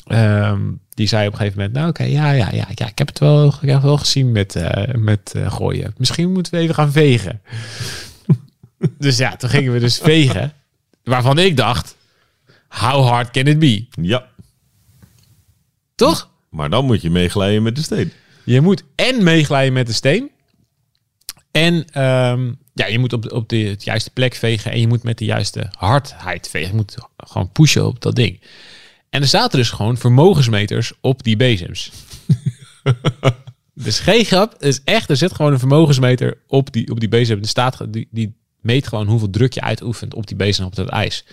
ehm, 0.07 0.61
die 0.89 1.07
zei 1.07 1.27
op 1.27 1.33
een 1.33 1.39
gegeven 1.39 1.59
moment, 1.59 1.77
nou 1.77 1.89
oké, 1.89 2.03
ja, 2.03 2.31
ja, 2.31 2.49
ja, 2.53 2.69
ja, 2.75 2.89
ik 2.89 2.99
heb 2.99 3.09
het 3.09 3.19
wel, 3.19 3.47
ik 3.47 3.61
heb 3.61 3.75
het 3.75 3.83
wel 3.83 3.97
gezien 3.97 4.33
met, 4.33 4.57
eh, 4.57 4.95
met 4.95 5.33
eh, 5.35 5.53
gooien. 5.53 5.95
Misschien 5.97 6.33
moeten 6.33 6.53
we 6.53 6.59
even 6.59 6.75
gaan 6.75 6.93
vegen. 6.93 7.41
dus 8.99 9.17
ja, 9.17 9.37
toen 9.37 9.51
gingen 9.51 9.73
we 9.73 9.79
dus 9.79 9.99
vegen, 9.99 10.53
waarvan 11.05 11.39
ik 11.39 11.57
dacht, 11.57 11.97
how 12.69 13.09
hard 13.09 13.31
can 13.31 13.47
it 13.47 13.59
be? 13.59 13.87
Ja, 13.91 14.27
Toch? 15.95 16.31
maar 16.51 16.71
dan 16.71 16.85
moet 16.85 17.03
je 17.03 17.11
meeglijden 17.11 17.63
met 17.63 17.77
de 17.77 17.83
steen. 17.83 18.13
Je 18.45 18.61
moet 18.61 18.85
en 18.95 19.25
meeglijden 19.25 19.73
met 19.73 19.87
de 19.87 19.93
steen. 19.93 20.31
En 21.51 21.85
ehm, 21.93 22.53
ja, 22.81 22.87
je 22.87 22.99
moet 22.99 23.13
op, 23.13 23.33
op 23.33 23.49
de 23.49 23.57
het 23.57 23.85
juiste 23.85 24.11
plek 24.11 24.35
vegen. 24.35 24.73
En 24.73 24.81
je 24.81 24.89
moet 24.89 25.03
met 25.03 25.19
de 25.19 25.25
juiste 25.25 25.71
hardheid 25.79 26.49
vegen. 26.49 26.69
Je 26.69 26.75
moet 26.75 26.95
gewoon 27.17 27.53
pushen 27.53 27.87
op 27.87 28.03
dat 28.03 28.15
ding. 28.17 28.41
En 29.11 29.23
er 29.23 29.29
zaten 29.29 29.59
dus 29.59 29.71
gewoon 29.71 29.99
vermogensmeters 29.99 30.93
op 31.01 31.23
die 31.23 31.37
bezems. 31.37 31.91
dus 33.75 33.99
geen 33.99 34.25
grap. 34.25 34.63
Is 34.63 34.81
echt, 34.85 35.11
er 35.11 35.17
zit 35.17 35.35
gewoon 35.35 35.53
een 35.53 35.59
vermogensmeter 35.59 36.39
op 36.47 36.73
die, 36.73 36.91
op 36.91 37.01
die 37.01 37.09
bezem. 37.09 37.39
Er 37.39 37.49
staat, 37.49 37.93
die, 37.93 38.09
die 38.11 38.37
meet 38.61 38.89
gewoon 38.89 39.07
hoeveel 39.07 39.31
druk 39.31 39.53
je 39.53 39.61
uitoefent 39.61 40.15
op 40.15 40.27
die 40.27 40.37
bezem 40.37 40.65
op 40.65 40.75
dat 40.75 40.89
ijs. 40.89 41.25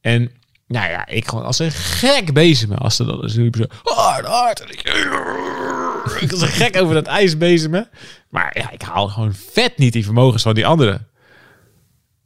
En 0.00 0.30
nou 0.66 0.90
ja, 0.90 1.06
ik 1.06 1.28
gewoon 1.28 1.44
als 1.44 1.58
een 1.58 1.70
gek 1.70 2.32
bezig 2.32 2.68
me. 2.68 2.76
Als 2.76 2.96
ze 2.96 3.04
dan 3.04 3.28
zo 3.28 3.48
hard, 3.82 4.26
hard. 4.26 4.60
Ik, 6.20 6.30
was 6.30 6.40
een 6.40 6.48
gek 6.48 6.76
over 6.76 6.94
dat 6.94 7.06
ijs 7.06 7.36
bezig 7.36 7.70
me. 7.70 7.86
Maar 8.32 8.58
ja, 8.58 8.70
ik 8.70 8.82
haal 8.82 9.08
gewoon 9.08 9.34
vet 9.34 9.78
niet 9.78 9.92
die 9.92 10.04
vermogens 10.04 10.42
van 10.42 10.54
die 10.54 10.66
anderen. 10.66 11.08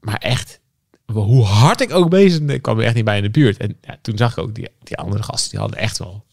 Maar 0.00 0.16
echt, 0.16 0.60
hoe 1.06 1.44
hard 1.44 1.80
ik 1.80 1.92
ook 1.92 2.08
bezig 2.08 2.42
ben, 2.42 2.54
ik 2.54 2.62
kwam 2.62 2.80
echt 2.80 2.94
niet 2.94 3.04
bij 3.04 3.16
in 3.16 3.22
de 3.22 3.30
buurt. 3.30 3.56
En 3.56 3.78
ja, 3.80 3.98
toen 4.02 4.16
zag 4.16 4.32
ik 4.32 4.38
ook 4.38 4.54
die, 4.54 4.68
die 4.82 4.96
andere 4.96 5.22
gasten, 5.22 5.50
die 5.50 5.60
hadden 5.60 5.78
echt 5.78 5.98
wel, 5.98 6.24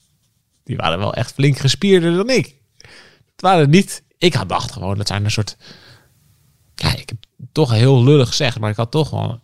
die 0.64 0.76
waren 0.76 1.00
wel 1.00 1.14
echt 1.14 1.34
flink 1.34 1.58
gespierder 1.58 2.16
dan 2.16 2.30
ik. 2.30 2.56
Het 3.32 3.42
waren 3.42 3.70
niet, 3.70 4.04
ik 4.18 4.34
had 4.34 4.50
dacht 4.50 4.72
gewoon, 4.72 4.98
dat 4.98 5.08
zijn 5.08 5.24
een 5.24 5.32
soort, 5.32 5.58
ja, 6.76 6.96
ik 6.96 7.10
heb 7.10 7.18
toch 7.52 7.72
heel 7.72 8.04
lullig 8.04 8.28
gezegd, 8.28 8.60
maar 8.60 8.70
ik 8.70 8.76
had 8.76 8.92
toch 8.92 9.10
wel, 9.10 9.42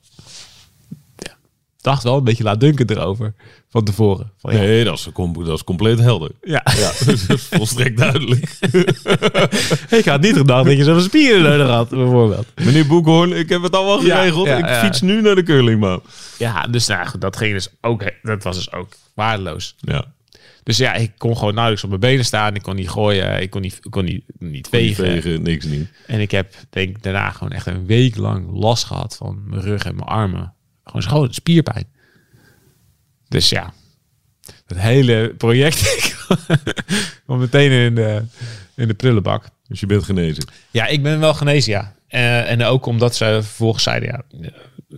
dacht 1.81 2.03
wel 2.03 2.17
een 2.17 2.23
beetje 2.23 2.43
laat 2.43 2.59
dunken 2.59 2.89
erover 2.89 3.33
van 3.69 3.83
tevoren. 3.83 4.31
Van, 4.37 4.53
ja, 4.53 4.59
Nee, 4.59 4.83
dat 4.83 4.97
is, 4.97 5.07
dat 5.33 5.47
is 5.47 5.63
compleet 5.63 5.99
helder. 5.99 6.31
ja. 6.41 6.61
Ja, 6.77 6.91
dat 7.05 7.29
is 7.29 7.43
volstrekt 7.43 7.97
duidelijk. 7.97 8.57
ik 9.99 10.05
had 10.05 10.21
niet 10.21 10.35
gedacht 10.37 10.65
dat 10.65 10.77
je 10.77 10.83
zo'n 10.83 11.01
spieren 11.01 11.43
nodig 11.43 11.67
had, 11.67 11.89
bijvoorbeeld. 11.89 12.47
Meneer 12.55 12.87
Boekhoorn, 12.87 13.33
ik 13.33 13.49
heb 13.49 13.61
het 13.61 13.75
allemaal 13.75 13.99
geregeld. 13.99 14.47
ja, 14.47 14.57
ik 14.57 14.85
fiets 14.85 15.01
nu 15.01 15.21
naar 15.21 15.35
de 15.35 15.43
curlingbaan. 15.43 16.01
Ja, 16.37 16.67
dus 16.67 16.87
nou, 16.87 17.07
goed, 17.07 17.21
dat 17.21 17.37
ging 17.37 17.53
dus 17.53 17.69
ook, 17.81 18.03
dat 18.21 18.43
was 18.43 18.55
dus 18.55 18.71
ook 18.71 18.87
waardeloos. 19.13 19.75
Ja, 19.79 20.05
Dus 20.63 20.77
ja, 20.77 20.93
ik 20.93 21.11
kon 21.17 21.37
gewoon 21.37 21.53
nauwelijks 21.53 21.83
op 21.83 21.89
mijn 21.89 22.01
benen 22.01 22.25
staan. 22.25 22.55
Ik 22.55 22.61
kon 22.61 22.75
niet 22.75 22.89
gooien. 22.89 23.41
Ik 23.41 23.49
kon 23.49 23.61
niet, 23.61 23.79
kon 23.89 24.05
niet, 24.05 24.23
niet 24.39 24.67
vegen. 24.69 25.05
vegen, 25.05 25.41
niks 25.41 25.65
niet. 25.65 25.89
En 26.07 26.19
ik 26.19 26.31
heb 26.31 26.53
denk 26.69 27.01
daarna 27.01 27.29
gewoon 27.29 27.53
echt 27.53 27.65
een 27.65 27.85
week 27.85 28.15
lang 28.15 28.47
last 28.51 28.83
gehad 28.83 29.15
van 29.15 29.41
mijn 29.45 29.61
rug 29.61 29.83
en 29.83 29.95
mijn 29.95 30.07
armen. 30.07 30.53
Gewoon 30.89 31.04
gewoon 31.04 31.34
spierpijn. 31.34 31.88
Dus 33.28 33.49
ja, 33.49 33.73
het 34.65 34.80
hele 34.80 35.34
project 35.38 35.82
kwam 37.25 37.39
meteen 37.39 37.71
in 37.71 37.95
de, 37.95 38.23
in 38.75 38.88
de 38.88 38.93
prullenbak. 38.93 39.49
Dus 39.67 39.80
je 39.80 39.86
bent 39.86 40.04
genezen. 40.04 40.43
Ja, 40.71 40.86
ik 40.86 41.04
ben 41.04 41.19
wel 41.19 41.34
genezen, 41.34 41.71
ja. 41.71 41.93
Eh, 42.08 42.52
en 42.52 42.63
ook 42.63 42.86
omdat 42.86 43.15
ze 43.15 43.25
vervolgens 43.25 43.84
zeiden, 43.84 44.10
ja, 44.10 44.23
eh, 44.41 44.52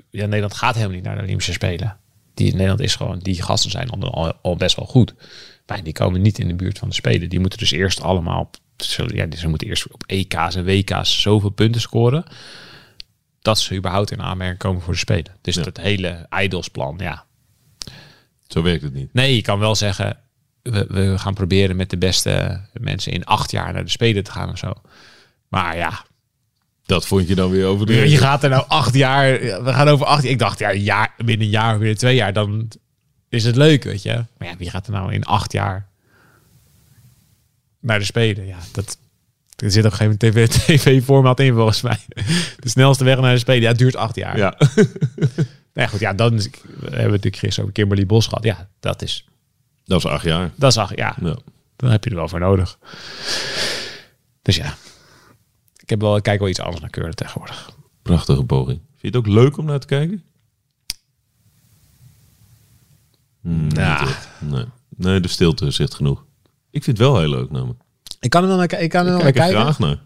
ja, 0.09 0.25
Nederland 0.25 0.53
gaat 0.53 0.75
helemaal 0.75 0.95
niet 0.95 1.05
naar 1.05 1.15
de 1.15 1.21
Olympische 1.21 1.53
Spelen. 1.53 1.97
Die, 2.33 2.51
Nederland 2.51 2.79
is 2.79 2.95
gewoon, 2.95 3.19
die 3.19 3.41
gasten 3.41 3.71
zijn 3.71 3.89
al, 3.89 4.33
al, 4.41 4.55
best 4.55 4.75
wel 4.75 4.85
goed. 4.85 5.13
Maar 5.65 5.83
die 5.83 5.93
komen 5.93 6.21
niet 6.21 6.39
in 6.39 6.47
de 6.47 6.55
buurt 6.55 6.79
van 6.79 6.89
de 6.89 6.93
Spelen. 6.93 7.29
Die 7.29 7.39
moeten 7.39 7.59
dus 7.59 7.71
eerst 7.71 8.01
allemaal, 8.01 8.41
op, 8.41 8.57
ja, 9.07 9.27
ze 9.37 9.47
moeten 9.47 9.67
eerst 9.67 9.91
op 9.91 10.03
EK's 10.05 10.55
en 10.55 10.65
WK's 10.65 11.21
zoveel 11.21 11.49
punten 11.49 11.81
scoren. 11.81 12.23
Dat 13.41 13.59
ze 13.59 13.75
überhaupt 13.75 14.11
in 14.11 14.21
aanmerking 14.21 14.59
komen 14.59 14.81
voor 14.81 14.93
de 14.93 14.99
Spelen. 14.99 15.35
Dus 15.41 15.55
Ja. 15.55 15.63
dat 15.63 15.77
hele 15.77 16.27
Idolsplan, 16.41 16.95
ja. 16.97 17.25
Zo 18.47 18.61
werkt 18.61 18.83
het 18.83 18.93
niet. 18.93 19.13
Nee, 19.13 19.35
je 19.35 19.41
kan 19.41 19.59
wel 19.59 19.75
zeggen, 19.75 20.17
we, 20.61 20.85
we 20.89 21.17
gaan 21.17 21.33
proberen 21.33 21.75
met 21.75 21.89
de 21.89 21.97
beste 21.97 22.61
mensen 22.73 23.11
in 23.11 23.25
acht 23.25 23.51
jaar 23.51 23.73
naar 23.73 23.83
de 23.83 23.89
Spelen 23.89 24.23
te 24.23 24.31
gaan 24.31 24.49
of 24.49 24.57
zo. 24.57 24.73
Maar 25.47 25.77
ja, 25.77 26.05
Dat 26.85 27.07
vond 27.07 27.27
je 27.27 27.35
dan 27.35 27.49
weer 27.49 27.59
je 27.59 27.65
overdreven. 27.65 28.17
gaat 28.17 28.43
er 28.43 28.49
nou 28.49 28.65
acht 28.67 28.93
jaar, 28.95 29.39
we 29.63 29.73
gaan 29.73 29.87
over 29.87 30.05
acht 30.05 30.23
Ik 30.23 30.39
dacht, 30.39 30.59
ja, 30.59 30.71
een 30.71 30.81
jaar, 30.83 31.13
binnen 31.17 31.45
een 31.45 31.51
jaar, 31.51 31.77
binnen 31.77 31.97
twee 31.97 32.15
jaar, 32.15 32.33
dan 32.33 32.69
is 33.29 33.43
het 33.43 33.55
leuk, 33.55 33.83
weet 33.83 34.01
je. 34.03 34.25
Maar 34.37 34.47
ja, 34.47 34.57
wie 34.57 34.69
gaat 34.69 34.85
er 34.87 34.93
nou 34.93 35.13
in 35.13 35.23
acht 35.25 35.51
jaar 35.51 35.87
naar 37.79 37.99
de 37.99 38.05
Spelen? 38.05 38.45
Ja, 38.47 38.57
dat, 38.73 38.97
er 39.61 39.71
zit 39.71 39.85
op 39.85 39.91
een 39.91 39.97
gegeven 39.97 40.33
moment 40.33 40.51
TV, 40.51 41.39
in 41.45 41.53
volgens 41.53 41.81
mij. 41.81 41.99
De 42.59 42.69
snelste 42.69 43.03
weg 43.03 43.19
naar 43.19 43.33
de 43.33 43.39
Spelen, 43.39 43.61
ja, 43.61 43.73
duurt 43.73 43.95
acht 43.95 44.15
jaar. 44.15 44.37
Ja, 44.37 44.57
Nee, 45.73 45.87
goed, 45.87 45.99
ja, 45.99 46.13
dan 46.13 46.33
is, 46.33 46.45
we 46.49 46.59
hebben 46.81 46.91
we 46.91 46.97
natuurlijk 47.05 47.35
gisteren 47.35 47.61
over 47.61 47.73
Kimberly 47.73 48.05
Bos 48.05 48.27
gehad. 48.27 48.43
Ja, 48.43 48.69
dat 48.79 49.01
is, 49.01 49.27
dat 49.85 49.97
is 49.99 50.05
acht 50.05 50.23
jaar. 50.23 50.51
dat 50.55 50.71
is 50.71 50.77
acht, 50.77 50.97
ja, 50.97 51.15
Ja. 51.21 51.37
dan 51.75 51.89
heb 51.91 52.03
je 52.03 52.09
er 52.09 52.15
wel 52.15 52.27
voor 52.27 52.39
nodig. 52.39 52.77
Dus 54.41 54.55
ja, 54.55 54.75
ik 55.75 55.89
heb 55.89 56.01
wel, 56.01 56.15
ik 56.15 56.23
kijk 56.23 56.39
wel 56.39 56.49
iets 56.49 56.59
anders 56.59 56.81
naar 56.81 56.89
keuren 56.89 57.15
tegenwoordig. 57.15 57.69
Prachtige 58.01 58.43
poging. 58.43 58.79
Vind 58.79 59.01
je 59.01 59.07
het 59.07 59.15
ook 59.15 59.27
leuk 59.27 59.57
om 59.57 59.65
naar 59.65 59.79
te 59.79 59.87
kijken? 59.87 60.23
Hmm, 63.41 63.69
echt. 63.71 64.27
Nee. 64.39 64.65
nee, 64.89 65.19
de 65.19 65.27
stilte 65.27 65.71
zegt 65.71 65.93
genoeg. 65.93 66.25
Ik 66.69 66.83
vind 66.83 66.97
het 66.97 67.07
wel 67.07 67.19
heel 67.19 67.29
leuk 67.29 67.51
namelijk. 67.51 67.79
Ik 68.19 68.29
kan 68.29 68.41
er 68.41 68.47
wel 68.47 68.57
naar, 68.57 68.79
ik 68.81 68.89
kan 68.89 69.05
er 69.07 69.15
Ik 69.15 69.23
naar 69.23 69.31
kijk 69.31 69.35
kijken. 69.35 69.61
graag 69.61 69.79
naar. 69.79 69.99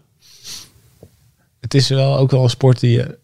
Het 1.60 1.74
is 1.74 1.88
wel 1.88 2.16
ook 2.18 2.30
wel 2.30 2.42
een 2.42 2.50
sport 2.50 2.80
die 2.80 2.90
je, 2.90 3.18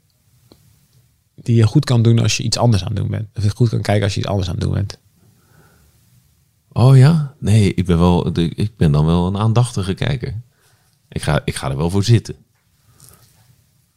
die 1.35 1.57
je 1.57 1.67
goed 1.67 1.85
kan 1.85 2.03
doen 2.03 2.19
als 2.19 2.37
je 2.37 2.43
iets 2.43 2.57
anders 2.59 2.83
aan 2.83 2.89
het 2.89 2.97
doen 2.97 3.09
bent. 3.11 3.29
Of 3.35 3.43
je 3.43 3.51
goed 3.51 3.69
kan 3.69 3.83
kijken 3.83 4.05
als 4.05 4.15
je 4.15 4.21
iets 4.21 4.29
anders 4.29 4.49
aan 4.49 4.55
het 4.55 4.63
doen 4.65 4.73
bent. 4.73 4.99
Oh 6.73 6.97
ja? 6.97 7.35
Nee, 7.39 7.75
ik 7.75 7.87
ben, 7.87 7.99
wel, 7.99 8.39
ik 8.39 8.77
ben 8.77 8.93
dan 8.93 9.07
wel 9.07 9.27
een 9.27 9.37
aandachtige 9.39 9.95
kijker. 9.95 10.41
Ik 11.09 11.23
ga, 11.23 11.43
ik 11.45 11.55
ga 11.55 11.71
er 11.71 11.77
wel 11.77 11.91
voor 11.91 12.05
zitten. 12.05 12.35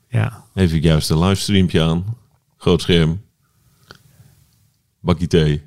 Ja. 0.10 0.44
Even 0.54 0.82
juist 0.82 1.10
een 1.10 1.20
livestreampje 1.20 1.82
aan. 1.82 2.18
Groot 2.58 2.82
scherm. 2.82 3.22
Bakkie 5.00 5.28
thee. 5.28 5.62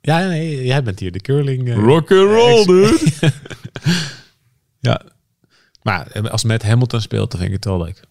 Ja, 0.00 0.26
nee, 0.26 0.64
jij 0.64 0.82
bent 0.82 0.98
hier 0.98 1.12
de 1.12 1.20
curling. 1.20 1.68
eh, 1.68 1.74
Rock 1.74 2.10
and 2.10 2.20
roll, 2.30 2.64
dude! 2.64 2.98
ja. 4.82 5.02
Maar 5.82 6.30
als 6.30 6.44
Matt 6.44 6.62
Hamilton 6.62 7.00
speelt, 7.00 7.30
dan 7.30 7.40
vind 7.40 7.52
ik 7.52 7.56
het 7.56 7.64
wel 7.64 7.82
leuk. 7.82 8.02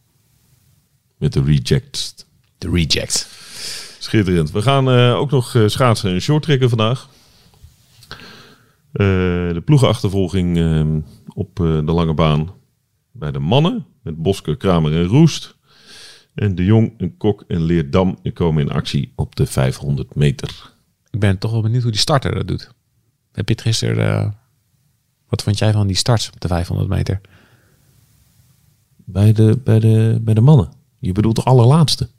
Met 1.18 1.34
de 1.34 1.44
rejects. 1.44 2.16
De 2.58 2.70
reject. 2.70 3.28
Schitterend. 4.00 4.52
We 4.52 4.62
gaan 4.62 4.90
eh, 4.90 5.16
ook 5.16 5.32
nog 5.32 5.56
eh, 5.56 5.68
schaatsen 5.68 6.12
en 6.14 6.22
short 6.22 6.44
trekken 6.44 6.70
vandaag. 6.70 7.10
Eh, 8.92 9.06
de 9.54 9.62
ploegenachtervolging 9.66 10.58
ehm, 10.58 11.00
op 11.34 11.60
eh, 11.60 11.66
de 11.66 11.92
lange 11.92 12.14
baan 12.14 12.54
bij 13.12 13.32
de 13.32 13.40
mannen. 13.40 13.86
Met 14.04 14.22
Bosker, 14.22 14.58
Kramer 14.58 14.94
en 14.94 15.06
Roest. 15.06 15.56
En 16.34 16.56
De 16.56 16.66
Jong, 16.66 16.94
en 16.98 17.18
Kok 17.18 17.44
en 17.48 17.62
Leerdam 17.62 18.18
komen 18.34 18.64
in 18.64 18.72
actie 18.72 19.14
op 19.16 19.36
de 19.36 19.46
500 19.46 20.16
meter. 20.16 20.74
Ik 21.10 21.20
ben 21.20 21.38
toch 21.38 21.52
wel 21.52 21.62
benieuwd 21.62 21.82
hoe 21.82 21.92
die 21.92 22.00
starter 22.00 22.36
dat 22.36 22.48
doet. 22.48 22.72
Heb 23.32 23.48
je 23.48 23.54
het 23.54 23.64
gisteren... 23.64 24.36
wat 25.32 25.44
vond 25.44 25.58
jij 25.58 25.72
van 25.72 25.88
die 25.88 25.96
starts 25.96 26.30
op 26.30 26.42
de 26.42 26.48
500 26.48 26.90
meter? 26.90 27.22
Bij 28.96 29.32
de, 29.32 29.60
bij 29.64 29.80
de, 29.80 30.20
bij 30.22 30.34
de 30.34 30.42
mannen. 30.42 30.74
Je 31.00 31.12
bedoelt 31.12 31.36
de 31.36 31.44
allerlaatste. 31.44 32.10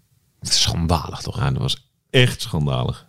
Schandalig 0.40 1.20
toch? 1.20 1.36
Ja, 1.36 1.50
dat 1.50 1.62
was 1.62 1.90
echt 2.10 2.40
schandalig. 2.40 3.06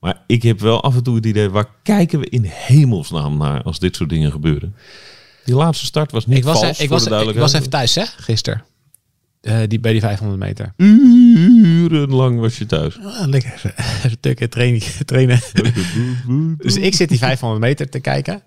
Maar 0.00 0.22
ik 0.26 0.42
heb 0.42 0.60
wel 0.60 0.82
af 0.82 0.94
en 0.94 1.02
toe 1.02 1.14
het 1.14 1.26
idee, 1.26 1.50
waar 1.50 1.68
kijken 1.82 2.18
we 2.20 2.28
in 2.28 2.44
hemelsnaam 2.44 3.36
naar 3.36 3.62
als 3.62 3.78
dit 3.78 3.96
soort 3.96 4.10
dingen 4.10 4.32
gebeuren? 4.32 4.74
Die 5.44 5.54
laatste 5.54 5.86
start 5.86 6.12
was 6.12 6.26
niet 6.26 6.36
Ik 6.36 6.44
was, 6.44 6.58
vals, 6.58 6.80
ik, 6.80 6.88
was, 6.88 7.06
ik 7.06 7.34
was 7.34 7.52
even 7.52 7.70
thuis, 7.70 7.94
hè, 7.94 8.04
gisteren. 8.04 8.64
Eh, 9.40 9.58
die, 9.68 9.80
bij 9.80 9.92
die 9.92 10.00
500 10.00 10.40
meter. 10.40 10.72
Urenlang 10.76 12.40
was 12.40 12.58
je 12.58 12.66
thuis. 12.66 12.98
Ah, 12.98 13.26
lekker. 13.26 13.74
Even 13.76 14.20
tukken, 14.20 14.50
trainen. 14.50 14.82
trainen. 15.04 15.40
dus 16.58 16.76
ik 16.76 16.94
zit 16.94 17.08
die 17.08 17.18
500 17.18 17.60
meter 17.60 17.88
te 17.88 18.00
kijken. 18.00 18.42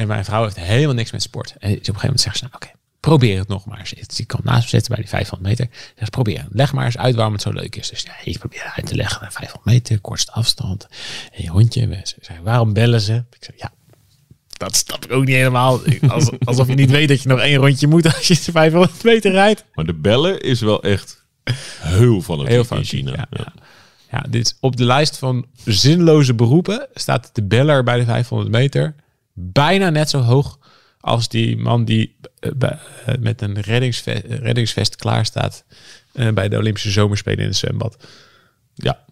En 0.00 0.06
mijn 0.06 0.24
vrouw 0.24 0.42
heeft 0.42 0.56
helemaal 0.56 0.94
niks 0.94 1.10
met 1.10 1.22
sport. 1.22 1.54
En 1.58 1.70
op 1.70 1.76
een 1.76 1.84
gegeven 1.84 2.02
moment 2.02 2.20
zegt 2.20 2.36
ze, 2.36 2.44
nou, 2.44 2.54
oké, 2.56 2.68
probeer 3.00 3.38
het 3.38 3.48
nog 3.48 3.64
maar 3.66 3.78
eens. 3.78 4.16
Die 4.16 4.26
kwam 4.26 4.40
naast 4.44 4.62
me 4.62 4.68
zitten 4.68 4.88
bij 4.94 5.00
die 5.00 5.08
500 5.08 5.48
meter. 5.50 5.68
Ze 5.72 5.92
zegt, 5.96 6.10
probeer 6.10 6.38
het. 6.38 6.48
Leg 6.50 6.72
maar 6.72 6.84
eens 6.84 6.98
uit 6.98 7.14
waarom 7.14 7.32
het 7.32 7.42
zo 7.42 7.52
leuk 7.52 7.76
is. 7.76 7.88
Dus 7.88 8.02
ja, 8.02 8.12
ik 8.24 8.38
probeer 8.38 8.72
uit 8.76 8.86
te 8.86 8.94
leggen. 8.94 9.32
500 9.32 9.64
meter, 9.64 10.00
kortste 10.00 10.32
afstand. 10.32 10.88
En 11.32 11.42
je 11.42 11.48
hondje. 11.50 12.00
Ze 12.04 12.14
zei, 12.20 12.38
waarom 12.42 12.72
bellen 12.72 13.00
ze? 13.00 13.14
Ik 13.14 13.44
zei, 13.44 13.56
ja, 13.56 13.72
dat 14.48 14.76
snap 14.76 15.04
ik 15.04 15.12
ook 15.12 15.24
niet 15.24 15.34
helemaal. 15.34 15.80
Als, 16.08 16.30
alsof 16.44 16.66
je 16.66 16.74
niet 16.74 16.90
weet 16.90 17.08
dat 17.08 17.22
je 17.22 17.28
nog 17.28 17.40
één 17.40 17.56
rondje 17.56 17.86
moet 17.86 18.14
als 18.14 18.28
je 18.28 18.34
de 18.44 18.52
500 18.52 19.02
meter 19.04 19.30
rijdt. 19.32 19.64
Maar 19.74 19.84
de 19.84 19.94
bellen 19.94 20.40
is 20.40 20.60
wel 20.60 20.82
echt 20.82 21.24
heel 21.78 22.22
van 22.22 22.38
het 22.38 22.48
Heel 22.48 22.66
in 22.70 22.84
China. 22.84 23.26
ja, 23.30 23.52
Ja. 24.10 24.24
dit 24.28 24.56
op 24.60 24.76
de 24.76 24.84
lijst 24.84 25.18
van 25.18 25.46
zinloze 25.64 26.34
beroepen 26.34 26.88
staat 26.94 27.30
de 27.32 27.42
beller 27.42 27.82
bij 27.82 27.98
de 27.98 28.04
500 28.04 28.50
meter 28.50 28.94
bijna 29.40 29.90
net 29.90 30.10
zo 30.10 30.18
hoog 30.20 30.58
als 31.00 31.28
die 31.28 31.56
man 31.56 31.84
die 31.84 32.16
eh, 32.38 32.50
eh, 32.60 33.14
met 33.20 33.42
een 33.42 33.60
reddingsvest, 33.60 34.22
reddingsvest 34.28 34.96
klaar 34.96 35.24
staat 35.26 35.64
eh, 36.12 36.28
bij 36.32 36.48
de 36.48 36.56
Olympische 36.58 36.90
Zomerspelen 36.90 37.38
in 37.38 37.46
het 37.46 37.56
zwembad. 37.56 38.06
Ja. 38.74 39.04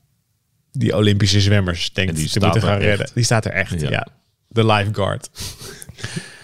Die 0.72 0.96
Olympische 0.96 1.40
zwemmers 1.40 1.92
denkt 1.92 2.12
die 2.12 2.20
die 2.20 2.28
staat 2.30 2.42
moeten 2.42 2.62
gaan 2.62 2.76
echt. 2.78 2.84
redden. 2.84 3.10
Die 3.14 3.24
staat 3.24 3.44
er 3.44 3.52
echt, 3.52 3.80
Ja. 3.80 3.90
ja. 3.90 4.06
De 4.48 4.66
lifeguard. 4.66 5.30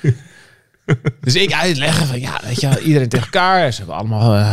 dus 1.21 1.35
ik 1.35 1.53
uitleggen 1.53 2.07
van 2.07 2.21
ja, 2.21 2.41
weet 2.45 2.61
je 2.61 2.69
wel, 2.69 2.79
iedereen 2.79 3.09
tegen 3.09 3.25
elkaar. 3.25 3.73
Ze 3.73 3.79
hebben 3.79 3.97
allemaal 3.97 4.45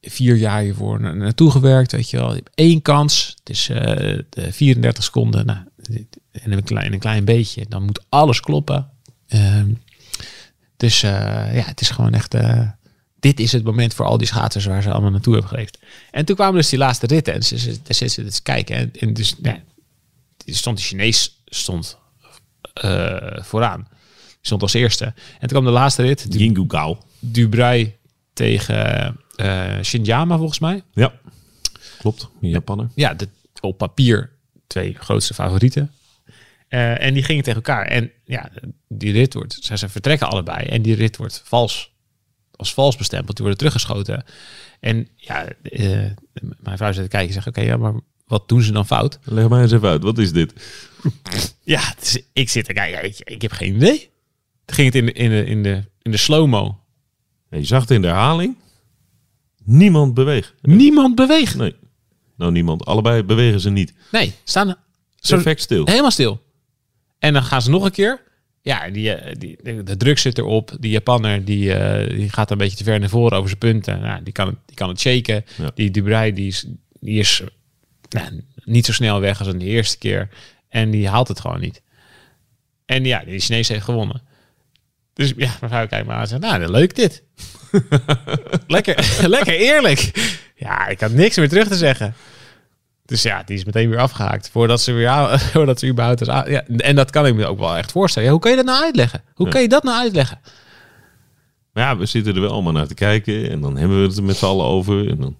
vier 0.00 0.36
jaar 0.36 0.60
hiervoor 0.62 1.00
na- 1.00 1.12
naartoe 1.12 1.50
gewerkt, 1.50 1.92
weet 1.92 2.10
je 2.10 2.16
wel. 2.16 2.28
Je 2.28 2.34
hebt 2.36 2.50
één 2.54 2.82
kans. 2.82 3.36
Het 3.38 3.48
is 3.50 3.64
de 3.66 4.48
34 4.50 5.04
seconden. 5.04 5.46
Nou, 5.46 5.58
in 6.32 6.52
een 6.52 6.62
klein, 6.62 6.86
in 6.86 6.92
een 6.92 6.98
klein 6.98 7.24
beetje. 7.24 7.66
Dan 7.68 7.82
moet 7.82 8.04
alles 8.08 8.40
kloppen. 8.40 8.90
Ehm, 9.28 9.72
dus 10.76 11.02
eh, 11.02 11.10
ja, 11.54 11.64
het 11.64 11.80
is 11.80 11.90
gewoon 11.90 12.14
echt. 12.14 12.34
eh, 12.34 12.68
dit 13.20 13.40
is 13.40 13.52
het 13.52 13.64
moment 13.64 13.94
voor 13.94 14.06
al 14.06 14.18
die 14.18 14.26
schaatsers 14.26 14.64
waar 14.64 14.82
ze 14.82 14.90
allemaal 14.90 15.10
naartoe 15.10 15.32
hebben 15.32 15.50
geleefd. 15.50 15.78
En 16.10 16.24
toen 16.24 16.36
kwamen 16.36 16.54
dus 16.54 16.68
die 16.68 16.78
laatste 16.78 17.06
ritten. 17.06 17.34
En 17.34 17.42
ze, 17.42 17.58
zitten 17.58 18.08
ze 18.08 18.24
te 18.24 18.42
kijken. 18.42 18.76
En, 18.76 18.90
en 18.98 19.14
dus 19.14 19.34
ja, 19.42 19.62
stond 20.46 20.76
de 20.76 20.82
Chinees 20.82 21.42
stond 21.46 21.98
eh, 22.74 23.42
vooraan. 23.42 23.86
Die 24.26 24.36
stond 24.40 24.62
als 24.62 24.72
eerste. 24.72 25.04
En 25.04 25.14
toen 25.38 25.48
kwam 25.48 25.64
de 25.64 25.70
laatste 25.70 26.02
rit. 26.02 26.32
Du 26.32 26.38
Yingu 26.38 26.64
Gao. 26.68 26.98
Dubrui 27.18 27.96
tegen 28.32 29.16
Shinjama 29.82 30.36
volgens 30.36 30.58
mij. 30.58 30.82
Ja. 30.94 31.12
Klopt. 31.98 32.28
Japaner. 32.40 32.88
Ja, 32.94 33.14
de, 33.14 33.28
op 33.60 33.78
papier 33.78 34.30
twee 34.66 34.96
grootste 34.98 35.34
favorieten. 35.34 35.90
Eh, 36.72 37.02
en 37.04 37.14
die 37.14 37.22
gingen 37.22 37.42
tegen 37.42 37.62
elkaar. 37.62 37.86
En 37.86 38.10
ja, 38.24 38.50
die 38.88 39.12
rit 39.12 39.34
wordt, 39.34 39.56
ze, 39.60 39.78
ze 39.78 39.88
vertrekken 39.88 40.28
allebei. 40.28 40.66
En 40.66 40.82
die 40.82 40.94
rit 40.94 41.16
wordt 41.16 41.42
vals, 41.44 41.92
als 42.56 42.74
vals 42.74 42.96
bestempeld. 42.96 43.36
Die 43.36 43.44
worden 43.46 43.58
teruggeschoten. 43.58 44.24
En 44.80 45.08
ja, 45.16 45.48
eh, 45.62 46.10
mijn 46.60 46.76
vrouw 46.76 46.92
zit 46.92 47.02
te 47.02 47.08
kijken 47.08 47.28
en 47.28 47.34
zegt, 47.34 47.46
oké, 47.46 47.60
ja, 47.60 47.76
maar 47.76 47.94
wat 48.26 48.48
doen 48.48 48.62
ze 48.62 48.72
dan 48.72 48.86
fout? 48.86 49.18
Leg 49.22 49.48
mij 49.48 49.62
eens 49.62 49.72
even 49.72 49.88
uit. 49.88 50.02
Wat 50.02 50.18
is 50.18 50.32
dit? 50.32 50.52
Ja, 51.62 51.94
is- 52.00 52.22
ik 52.32 52.48
zit 52.48 52.64
te 52.64 52.72
kijken, 52.72 53.04
ik, 53.04 53.20
ik 53.24 53.42
heb 53.42 53.52
geen 53.52 53.74
idee. 53.74 54.10
Toen 54.64 54.76
ging 54.76 54.86
het 54.92 54.96
in 54.96 55.06
de, 55.06 55.12
in 55.12 55.30
de, 55.30 55.44
in 55.44 55.62
de, 55.62 55.82
in 56.02 56.10
de 56.10 56.16
slow-mo. 56.16 56.78
Ja, 57.50 57.58
je 57.58 57.64
zag 57.64 57.80
het 57.80 57.90
in 57.90 58.02
de 58.02 58.08
herhaling. 58.08 58.56
Niemand 59.64 60.14
beweegt. 60.14 60.54
Niemand 60.62 61.14
beweegt. 61.14 61.56
Nee. 61.56 61.74
Nou, 62.36 62.52
niemand. 62.52 62.84
Allebei 62.84 63.22
bewegen 63.22 63.60
ze 63.60 63.70
niet. 63.70 63.94
Nee, 64.10 64.32
staan 64.44 64.76
Perfect 65.28 65.60
stil. 65.60 65.84
helemaal 65.86 66.10
stil. 66.10 66.40
En 67.22 67.32
dan 67.32 67.42
gaan 67.42 67.62
ze 67.62 67.70
nog 67.70 67.84
een 67.84 67.90
keer. 67.90 68.20
Ja, 68.62 68.90
die, 68.90 69.14
eh, 69.14 69.34
die, 69.38 69.82
de, 69.82 69.96
druk 69.96 70.18
zit 70.18 70.38
erop. 70.38 70.76
Die 70.80 70.90
Japanner 70.90 71.44
die, 71.44 71.74
eh, 71.74 72.16
die 72.16 72.28
gaat 72.28 72.50
een 72.50 72.58
beetje 72.58 72.76
te 72.76 72.84
ver 72.84 73.00
naar 73.00 73.08
voren 73.08 73.36
over 73.36 73.48
zijn 73.48 73.58
punten. 73.58 74.00
Nou, 74.00 74.22
die, 74.22 74.32
kan 74.32 74.46
het, 74.46 74.56
die 74.66 74.76
kan 74.76 74.88
het 74.88 75.00
shaken. 75.00 75.44
Ja. 75.56 75.70
Die 75.74 75.90
Dubrij 75.90 76.32
die 76.32 76.46
is, 76.46 76.66
die 77.00 77.18
is 77.18 77.42
nou, 78.08 78.40
niet 78.64 78.86
zo 78.86 78.92
snel 78.92 79.20
weg 79.20 79.38
als 79.38 79.48
in 79.48 79.58
de 79.58 79.64
eerste 79.64 79.98
keer. 79.98 80.28
En 80.68 80.90
die 80.90 81.08
haalt 81.08 81.28
het 81.28 81.40
gewoon 81.40 81.60
niet. 81.60 81.82
En 82.86 83.04
ja, 83.04 83.22
die 83.24 83.40
Chinees 83.40 83.68
heeft 83.68 83.84
gewonnen. 83.84 84.22
Dus 85.12 85.32
ja, 85.36 85.50
mevrouw 85.60 85.86
kijkt 85.86 86.06
me 86.06 86.12
aan 86.12 86.20
en 86.20 86.28
zegt, 86.28 86.42
nou, 86.42 86.70
leuk 86.70 86.94
dit. 86.94 87.22
lekker, 88.66 89.16
lekker 89.36 89.54
eerlijk. 89.54 90.10
Ja, 90.54 90.86
ik 90.86 91.00
had 91.00 91.12
niks 91.12 91.36
meer 91.36 91.48
terug 91.48 91.68
te 91.68 91.76
zeggen. 91.76 92.14
Dus 93.12 93.22
ja, 93.22 93.42
die 93.42 93.56
is 93.56 93.64
meteen 93.64 93.88
weer 93.88 93.98
afgehaakt. 93.98 94.48
Voordat 94.50 94.80
ze 94.80 94.92
weer 94.92 95.08
aan, 95.08 95.38
voordat 95.54 95.78
ze 95.78 95.88
überhaupt 95.88 96.20
is 96.20 96.28
aan- 96.28 96.50
ja, 96.50 96.64
En 96.66 96.96
dat 96.96 97.10
kan 97.10 97.26
ik 97.26 97.34
me 97.34 97.46
ook 97.46 97.58
wel 97.58 97.76
echt 97.76 97.92
voorstellen. 97.92 98.26
Ja, 98.28 98.32
hoe 98.34 98.42
kan 98.42 98.50
je 98.50 98.56
dat 98.56 98.66
nou 98.66 98.84
uitleggen? 98.84 99.22
Hoe 99.34 99.48
kan 99.48 99.60
je 99.62 99.68
dat 99.68 99.82
nou 99.82 99.98
uitleggen? 99.98 100.40
Maar 101.72 101.84
ja, 101.84 101.96
we 101.96 102.06
zitten 102.06 102.34
er 102.34 102.40
wel 102.40 102.50
allemaal 102.50 102.72
naar 102.72 102.86
te 102.86 102.94
kijken. 102.94 103.50
En 103.50 103.60
dan 103.60 103.76
hebben 103.76 104.00
we 104.00 104.06
het 104.08 104.16
er 104.16 104.22
met 104.24 104.36
z'n 104.36 104.44
allen 104.44 104.66
over. 104.66 105.08
En 105.10 105.16
dan, 105.20 105.36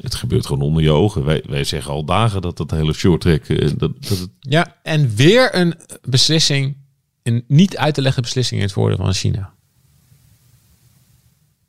het 0.00 0.14
gebeurt 0.14 0.46
gewoon 0.46 0.62
onder 0.62 0.82
je 0.82 0.90
ogen. 0.90 1.24
Wij, 1.24 1.44
wij 1.48 1.64
zeggen 1.64 1.92
al 1.92 2.04
dagen 2.04 2.42
dat 2.42 2.56
dat 2.56 2.70
hele 2.70 2.92
short 2.92 3.20
track... 3.20 3.44
eh, 3.44 3.58
Dat, 3.76 3.78
dat 4.02 4.18
het, 4.18 4.28
Ja, 4.40 4.76
en 4.82 5.14
weer 5.14 5.54
een 5.54 5.74
beslissing, 6.04 6.76
een 7.22 7.44
niet 7.48 7.76
uit 7.76 7.94
te 7.94 8.02
leggen 8.02 8.22
beslissing 8.22 8.60
in 8.60 8.66
het 8.66 8.74
voordeel 8.74 8.96
van 8.96 9.12
China. 9.12 9.52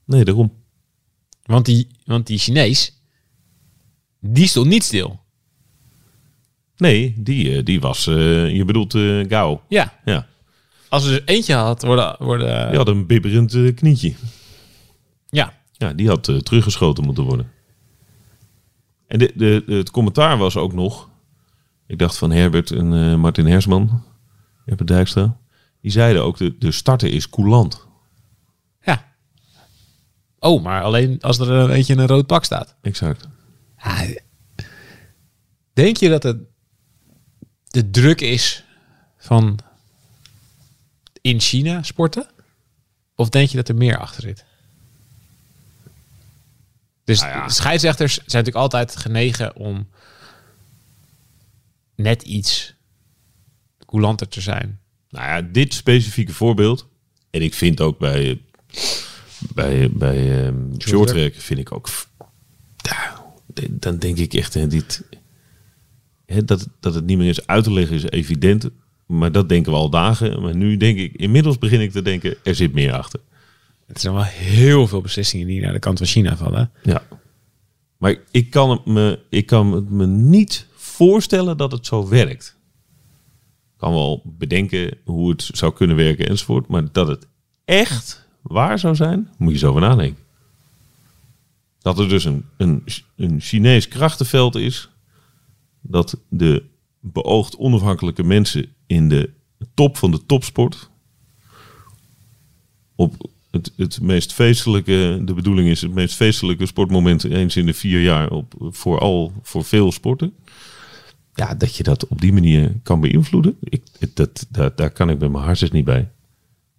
nee, 0.06 0.24
daarom. 0.26 0.54
Want 1.44 1.66
die, 1.66 1.88
want 2.06 2.28
die 2.28 2.38
Chinees, 2.38 3.01
die 4.22 4.48
stond 4.48 4.68
niet 4.68 4.84
stil. 4.84 5.20
Nee, 6.78 7.14
die, 7.18 7.56
eh, 7.58 7.64
die 7.66 7.80
was... 7.80 8.08
eh, 8.08 8.56
je 8.56 8.66
bedoelt 8.66 8.96
eh 8.96 9.20
Gao. 9.28 9.62
Ja, 9.68 10.00
Ja, 10.06 10.28
als 10.90 11.06
er 11.06 11.12
dus 11.12 11.22
eentje 11.36 11.54
had 11.54 11.84
worden... 11.84 12.16
worden 12.20 12.68
die 12.70 12.78
had 12.78 12.88
een 12.88 13.06
bibberend 13.06 13.74
knietje. 13.74 14.14
ja, 15.30 15.54
Ja, 15.72 15.94
die 15.94 16.08
had 16.08 16.24
teruggeschoten 16.24 17.04
moeten 17.04 17.24
worden. 17.24 17.52
En 19.08 19.20
de, 19.20 19.32
de, 19.36 19.64
het 19.68 19.92
commentaar 19.92 20.38
was 20.38 20.58
ook 20.58 20.74
nog... 20.74 21.10
Ik 21.88 22.00
dacht 22.00 22.18
van 22.18 22.32
Herbert 22.32 22.72
en 22.72 23.20
Martin 23.20 23.46
Hersman, 23.46 24.04
Herbert 24.66 24.88
Dijkstra... 24.88 25.40
Die 25.82 25.92
zeiden 25.92 26.24
ook, 26.24 26.38
de, 26.38 26.58
de 26.58 26.72
starter 26.72 27.14
is 27.14 27.30
coulant. 27.30 27.88
ja. 28.82 29.10
Oh, 30.40 30.64
maar 30.64 30.84
alleen 30.84 31.22
als 31.22 31.40
er 31.40 31.50
een 31.50 31.70
eentje 31.70 31.94
in 31.94 32.00
een 32.00 32.08
rood 32.08 32.28
pak 32.28 32.44
staat. 32.44 32.76
Exact. 32.82 33.28
Denk 35.74 35.98
je 35.98 36.10
dat 36.10 36.24
het 36.24 36.38
de 37.68 37.90
druk 37.90 38.22
is 38.22 38.64
van 39.18 39.60
in 41.22 41.40
China 41.40 41.84
sporten? 41.84 42.28
Of 43.16 43.30
denk 43.30 43.50
je 43.50 43.58
dat 43.58 43.70
er 43.70 43.76
meer 43.76 43.98
achter 43.98 44.22
zit? 44.22 44.46
Dus 47.04 47.20
Nou 47.20 47.32
ja. 47.32 47.50
scheidsrechters 47.50 48.14
zijn 48.14 48.26
natuurlijk 48.26 48.56
altijd 48.56 48.96
genegen 48.96 49.56
om 49.56 49.90
net 51.96 52.22
iets 52.22 52.74
coulanter 53.86 54.28
te 54.28 54.42
zijn. 54.42 54.80
Nou 55.10 55.26
ja, 55.26 55.42
dit 55.52 55.74
specifieke 55.74 56.34
voorbeeld. 56.34 56.88
En 57.30 57.42
ik 57.42 57.54
vind 57.54 57.82
ook 57.82 58.00
bij, 58.00 58.42
bij, 59.40 59.92
bij 59.92 60.46
ehm 60.46 60.80
short 60.80 61.08
track 61.08 61.34
vind 61.34 61.60
ik 61.60 61.72
ook. 61.72 61.90
Ja, 62.78 63.21
dan 63.70 63.98
denk 63.98 64.18
ik 64.18 64.34
echt, 64.34 64.54
hè, 64.54 64.68
dit, 64.68 65.04
hè, 66.26 66.44
dat, 66.46 66.68
dat 66.80 66.94
het 66.94 67.06
niet 67.06 67.18
meer 67.18 67.30
is 67.30 67.48
uit 67.48 67.64
te 67.64 67.74
leggen 67.74 67.96
is 67.96 68.10
evident. 68.10 68.70
Maar 69.12 69.32
dat 69.32 69.50
denken 69.50 69.72
we 69.72 69.78
al 69.78 69.90
dagen. 69.90 70.42
Maar 70.42 70.56
nu 70.56 70.78
denk 70.78 70.98
ik, 70.98 71.16
inmiddels 71.16 71.58
begin 71.58 71.82
ik 71.82 71.92
te 71.92 72.02
denken, 72.02 72.36
er 72.44 72.56
zit 72.56 72.74
meer 72.74 72.94
achter. 72.94 73.20
Het 73.88 74.02
zijn 74.02 74.14
wel 74.14 74.24
heel 74.24 74.88
veel 74.88 75.02
beslissingen 75.02 75.48
die 75.48 75.62
naar 75.62 75.74
de 75.74 75.80
kant 75.80 75.98
van 75.98 76.08
China 76.08 76.38
vallen. 76.38 76.72
Ja. 76.84 77.04
Maar 77.98 78.16
ik 78.32 78.50
kan, 78.50 78.70
het 78.70 78.86
me, 78.86 79.20
ik 79.30 79.46
kan 79.46 79.74
het 79.74 79.90
me 79.90 80.08
niet 80.08 80.68
voorstellen 80.76 81.58
dat 81.58 81.72
het 81.72 81.86
zo 81.86 82.08
werkt. 82.08 82.58
kan 83.78 83.94
wel 83.94 84.22
bedenken 84.26 84.98
hoe 85.04 85.30
het 85.30 85.50
zou 85.54 85.74
kunnen 85.74 85.96
werken 85.96 86.28
enzovoort. 86.28 86.68
Maar 86.68 86.92
dat 86.92 87.08
het 87.08 87.28
echt 87.66 88.28
waar 88.42 88.80
zou 88.80 88.96
zijn, 88.96 89.30
moet 89.38 89.48
je 89.48 89.54
eens 89.54 89.64
over 89.64 89.82
nadenken. 89.82 90.21
Dat 91.82 92.00
er 92.00 92.10
dus 92.10 92.26
een, 92.26 92.46
een, 92.58 92.84
een 93.16 93.42
Chinees 93.42 93.88
krachtenveld 93.88 94.56
is. 94.56 94.90
Dat 95.82 96.18
de 96.30 96.64
beoogd 97.00 97.58
onafhankelijke 97.58 98.24
mensen 98.24 98.66
in 98.88 99.10
de 99.10 99.30
top 99.74 99.98
van 99.98 100.12
de 100.12 100.26
topsport. 100.26 100.90
op 102.96 103.30
het, 103.52 103.74
het 103.76 104.02
meest 104.02 104.34
feestelijke, 104.34 105.22
de 105.26 105.34
bedoeling 105.34 105.70
is 105.70 105.82
het 105.82 105.94
meest 105.94 106.16
feestelijke 106.16 106.66
sportmoment 106.66 107.24
eens 107.24 107.56
in 107.56 107.66
de 107.66 107.74
vier 107.74 108.02
jaar. 108.02 108.30
Op, 108.32 108.54
vooral 108.60 109.34
voor 109.42 109.64
veel 109.64 109.92
sporten. 109.92 110.34
Ja, 111.34 111.56
dat 111.56 111.76
je 111.76 111.84
dat 111.84 112.08
op 112.08 112.22
die 112.22 112.34
manier 112.34 112.80
kan 112.84 113.00
beïnvloeden. 113.00 113.58
Ik, 113.60 113.84
dat, 114.14 114.48
daar, 114.50 114.76
daar 114.76 114.92
kan 114.92 115.10
ik 115.10 115.20
met 115.20 115.32
mijn 115.32 115.44
hartjes 115.44 115.72
niet 115.72 115.86
bij. 115.86 116.10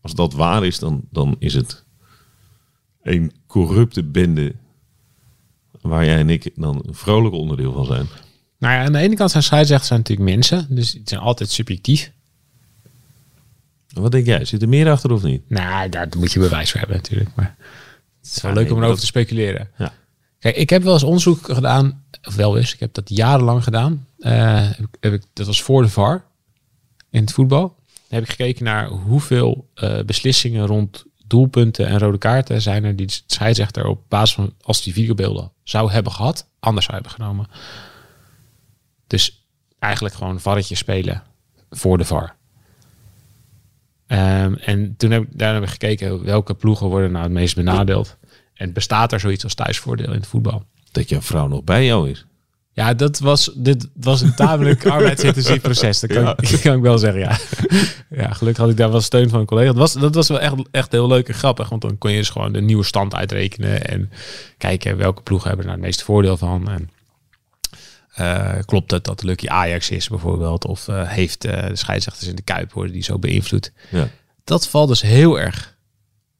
Als 0.00 0.14
dat 0.14 0.32
waar 0.32 0.64
is, 0.64 0.78
dan, 0.78 1.02
dan 1.10 1.36
is 1.38 1.54
het 1.54 1.84
een 3.02 3.32
corrupte 3.46 4.02
bende 4.02 4.54
waar 5.90 6.04
jij 6.04 6.16
en 6.18 6.30
ik 6.30 6.50
dan 6.54 6.82
een 6.86 6.94
vrolijk 6.94 7.34
onderdeel 7.34 7.72
van 7.72 7.84
zijn. 7.86 8.06
Nou 8.58 8.74
ja, 8.74 8.84
aan 8.84 8.92
de 8.92 8.98
ene 8.98 9.14
kant 9.16 9.30
zijn 9.30 9.42
scheidsrechters 9.42 9.88
zijn 9.88 10.00
natuurlijk 10.00 10.30
mensen, 10.30 10.66
dus 10.70 10.92
het 10.92 11.08
zijn 11.08 11.20
altijd 11.20 11.50
subjectief. 11.50 12.12
Wat 13.92 14.12
denk 14.12 14.26
jij? 14.26 14.44
Zit 14.44 14.62
er 14.62 14.68
meer 14.68 14.90
achter 14.90 15.12
of 15.12 15.22
niet? 15.22 15.42
Nou, 15.50 15.88
daar 15.88 16.08
moet 16.18 16.32
je 16.32 16.38
bewijs 16.40 16.70
voor 16.70 16.80
hebben 16.80 16.96
natuurlijk. 16.96 17.30
Maar 17.34 17.56
het 18.20 18.26
is 18.36 18.42
wel 18.42 18.50
Ja, 18.50 18.56
leuk 18.56 18.66
nee, 18.66 18.74
om 18.74 18.78
erover 18.82 19.00
dat- 19.00 19.10
te 19.12 19.18
speculeren. 19.18 19.70
Ja. 19.78 19.92
Kijk, 20.38 20.56
ik 20.56 20.70
heb 20.70 20.82
wel 20.82 20.92
eens 20.92 21.02
onderzoek 21.02 21.44
gedaan, 21.54 22.04
of 22.22 22.34
wel 22.34 22.56
eens, 22.58 22.72
ik 22.74 22.80
heb 22.80 22.94
dat 22.94 23.08
jarenlang 23.08 23.64
gedaan. 23.64 24.06
Eh, 24.18 24.68
heb 24.68 24.78
ik, 24.78 24.96
heb 25.00 25.12
ik, 25.12 25.22
dat 25.32 25.46
was 25.46 25.62
voor 25.62 25.82
de 25.82 25.88
VAR 25.88 26.24
in 27.10 27.20
het 27.20 27.32
voetbal. 27.32 27.60
Dan 28.08 28.20
heb 28.20 28.22
ik 28.22 28.28
gekeken 28.30 28.64
naar 28.64 28.88
hoeveel 28.88 29.68
eh, 29.74 30.02
beslissingen 30.06 30.66
rond 30.66 31.04
doelpunten 31.26 31.86
en 31.86 31.98
rode 31.98 32.18
kaarten 32.18 32.62
zijn 32.62 32.84
er 32.84 32.96
die 32.96 33.22
scheidsrechter 33.26 33.86
op 33.86 34.02
basis 34.08 34.34
van 34.34 34.54
als 34.60 34.82
die 34.82 34.92
videobeelden 34.92 35.52
zou 35.62 35.92
hebben 35.92 36.12
gehad, 36.12 36.48
anders 36.60 36.86
zou 36.86 36.96
hebben 36.96 37.14
genomen. 37.14 37.46
Dus 39.06 39.46
eigenlijk 39.78 40.14
gewoon 40.14 40.40
varretje 40.40 40.74
spelen 40.74 41.22
voor 41.70 41.98
de 41.98 42.04
VAR. 42.04 42.36
Ehm, 44.06 44.54
en 44.54 44.96
toen 44.96 45.10
heb 45.10 45.26
daar 45.30 45.54
heb 45.54 45.62
ik 45.62 45.68
gekeken 45.68 46.24
welke 46.24 46.54
ploegen 46.54 46.86
worden 46.86 47.12
nou 47.12 47.24
het 47.24 47.32
meest 47.32 47.54
benadeeld. 47.54 48.16
En 48.54 48.72
bestaat 48.72 49.12
er 49.12 49.20
zoiets 49.20 49.44
als 49.44 49.54
thuisvoordeel 49.54 50.06
in 50.06 50.20
het 50.20 50.26
voetbal? 50.26 50.64
Dat 50.90 51.08
jouw 51.08 51.20
vrouw 51.20 51.46
nog 51.46 51.64
bij 51.64 51.84
jou 51.84 52.10
is. 52.10 52.26
Ja, 52.74 52.94
dat 52.94 53.18
was, 53.18 53.50
dit 53.54 53.88
was 53.94 54.20
een 54.20 54.34
tamelijk 54.34 54.86
arbeidsintensief 54.96 55.60
proces. 55.60 56.00
Dat 56.00 56.12
kan, 56.12 56.22
Ja. 56.22 56.36
ik, 56.40 56.60
kan 56.62 56.76
ik 56.76 56.82
wel 56.82 56.98
zeggen, 56.98 57.20
ja. 57.20 57.38
Ja, 58.22 58.32
gelukkig 58.32 58.62
had 58.62 58.70
ik 58.72 58.76
daar 58.76 58.90
wel 58.90 59.00
steun 59.00 59.28
van 59.28 59.40
een 59.40 59.46
collega. 59.46 59.66
Dat 59.66 59.76
was, 59.76 59.92
dat 59.92 60.14
was 60.14 60.28
wel 60.28 60.40
echt, 60.40 60.54
echt 60.70 60.92
heel 60.92 61.06
leuk 61.06 61.28
en 61.28 61.34
grappig. 61.34 61.68
Want 61.68 61.82
dan 61.82 61.98
kon 61.98 62.10
je 62.10 62.16
dus 62.16 62.30
gewoon 62.30 62.52
de 62.52 62.60
nieuwe 62.60 62.84
stand 62.84 63.14
uitrekenen. 63.14 63.86
En 63.88 64.10
kijken 64.58 64.96
welke 64.96 65.22
ploegen 65.22 65.48
hebben 65.48 65.66
er 65.66 65.70
nou 65.72 65.82
het 65.82 65.90
meeste 65.92 66.04
voordeel 66.12 66.36
van. 66.36 66.70
En 66.70 66.90
eh, 68.14 68.58
klopt 68.64 68.90
het 68.90 69.04
dat 69.04 69.22
Lucky 69.22 69.46
Ajax 69.48 69.90
is 69.90 70.08
bijvoorbeeld? 70.08 70.64
Of 70.66 70.88
eh, 70.88 71.08
heeft 71.08 71.44
eh, 71.44 71.66
de 71.68 71.76
scheidsrechters 71.76 72.28
in 72.28 72.36
de 72.36 72.42
Kuip 72.42 72.72
worden 72.72 72.92
die 72.92 73.02
zo 73.02 73.18
beïnvloed? 73.18 73.72
Ja, 73.90 74.08
Dat 74.44 74.68
valt 74.68 74.88
dus 74.88 75.02
heel 75.02 75.40
erg 75.40 75.76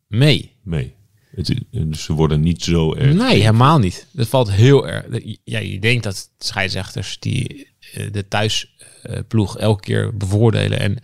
mee. 0.07 0.57
mee. 0.63 0.95
Het, 1.35 1.55
dus 1.71 2.05
ze 2.05 2.13
worden 2.13 2.41
niet 2.41 2.63
zo 2.63 2.95
erg. 2.95 3.15
Nee, 3.15 3.41
helemaal 3.41 3.79
niet. 3.79 4.07
Dat 4.11 4.29
valt 4.29 4.51
heel 4.51 4.89
erg. 4.89 5.05
Ja, 5.45 5.59
je 5.59 5.79
denkt 5.79 6.05
dat 6.05 6.31
scheidsrechters 6.39 7.17
die 7.19 7.69
eh, 7.93 8.13
de 8.13 8.29
thuisploeg 8.29 9.59
elke 9.59 9.81
keer 9.81 10.17
bevoordelen 10.17 10.79
en 10.79 10.99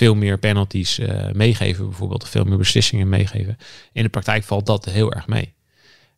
veel 0.00 0.14
meer 0.14 0.38
penalties 0.38 0.98
eh, 0.98 1.30
meegeven, 1.32 1.88
bijvoorbeeld, 1.88 2.22
of 2.22 2.28
veel 2.28 2.44
meer 2.44 2.58
beslissingen 2.58 3.08
meegeven. 3.08 3.56
In 3.92 4.02
de 4.02 4.08
praktijk 4.08 4.44
valt 4.44 4.66
dat 4.66 4.84
heel 4.84 5.12
erg 5.12 5.26
mee. 5.26 5.54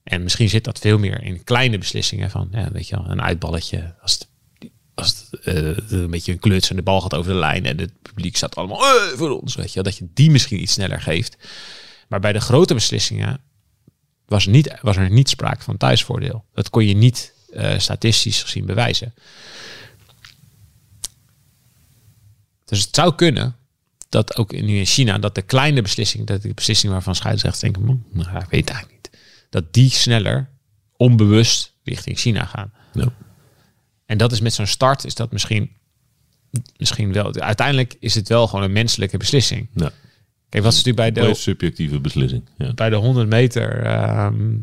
En 0.03 0.23
misschien 0.23 0.49
zit 0.49 0.65
dat 0.65 0.79
veel 0.79 0.99
meer 0.99 1.23
in 1.23 1.45
kleine 1.45 1.79
beslissingen 1.79 2.31
van, 2.31 2.49
ja, 2.53 2.71
weet 2.73 2.89
je 2.89 2.97
wel, 2.97 3.11
een 3.11 3.23
uitballetje. 3.23 3.95
Als 4.01 4.13
het, 4.13 4.29
als 4.95 5.29
het 5.31 5.41
eh, 5.45 5.99
een 6.01 6.11
beetje 6.11 6.33
een 6.33 6.39
kluts 6.39 6.71
en 6.71 6.77
de 6.77 6.83
bal 6.83 7.01
gaat 7.01 7.15
over 7.15 7.33
de 7.33 7.39
lijn 7.39 7.67
en 7.67 7.79
het 7.79 7.93
publiek 8.03 8.37
staat 8.37 8.55
allemaal 8.55 8.81
eh, 8.81 9.17
voor 9.17 9.41
ons, 9.41 9.55
weet 9.55 9.69
je 9.69 9.75
wel, 9.75 9.83
dat 9.83 9.97
je 9.97 10.09
die 10.15 10.31
misschien 10.31 10.63
iets 10.63 10.73
sneller 10.73 11.01
geeft. 11.01 11.37
Maar 12.09 12.21
bij 12.21 12.33
de 12.33 12.41
grote 12.41 12.75
beslissingen 12.75 13.41
was, 14.27 14.47
niet, 14.47 14.79
was 14.81 14.97
er 14.97 15.11
niet 15.11 15.29
sprake 15.29 15.63
van 15.63 15.77
thuisvoordeel. 15.77 16.45
Dat 16.55 16.71
kon 16.71 16.87
je 16.87 16.95
niet 16.95 17.33
eh, 17.53 17.79
statistisch 17.79 18.43
gezien 18.43 18.67
bewijzen. 18.67 19.15
Dus 22.65 22.81
het 22.81 22.95
zou 22.95 23.15
kunnen 23.15 23.57
dat 24.09 24.37
ook 24.37 24.53
nu 24.53 24.79
in 24.79 24.87
China, 24.87 25.19
dat 25.19 25.35
de 25.35 25.43
kleine 25.43 25.83
beslissing, 25.83 26.27
dat 26.27 26.43
de 26.43 26.55
beslissing 26.55 26.93
waarvan 26.93 27.15
scheidsrechters 27.15 27.73
denken, 27.73 27.83
"Hm, 27.83 28.19
nou, 28.19 28.43
ik 28.43 28.51
weet 28.51 28.69
het 28.69 28.71
eigenlijk 28.71 28.91
niet, 29.03 29.21
dat 29.51 29.73
die 29.73 29.91
sneller 29.91 30.51
onbewust 30.97 31.73
richting 31.85 32.19
China 32.19 32.45
gaan. 32.45 32.73
Ja. 32.93 33.13
En 34.07 34.19
dat 34.19 34.33
is 34.33 34.41
met 34.41 34.55
zo'n 34.55 34.67
start, 34.67 35.05
is 35.05 35.15
dat 35.15 35.33
misschien, 35.33 35.71
misschien 36.77 37.13
wel, 37.13 37.35
uiteindelijk 37.35 37.97
is 38.01 38.15
het 38.15 38.29
wel 38.29 38.47
gewoon 38.47 38.65
een 38.65 38.73
menselijke 38.73 39.17
beslissing. 39.17 39.69
Ja. 39.75 39.93
Kijk, 40.53 40.65
wat 40.65 40.73
is 40.73 40.85
natuurlijk 40.85 41.15
bij 41.15 41.27
de, 41.27 41.35
subjectieve 41.35 42.01
beslissing. 42.01 42.43
Ja. 42.57 42.73
bij 42.73 42.91
de 42.91 42.97
100 42.97 43.29
meter 43.29 43.83
ehm, 43.83 44.59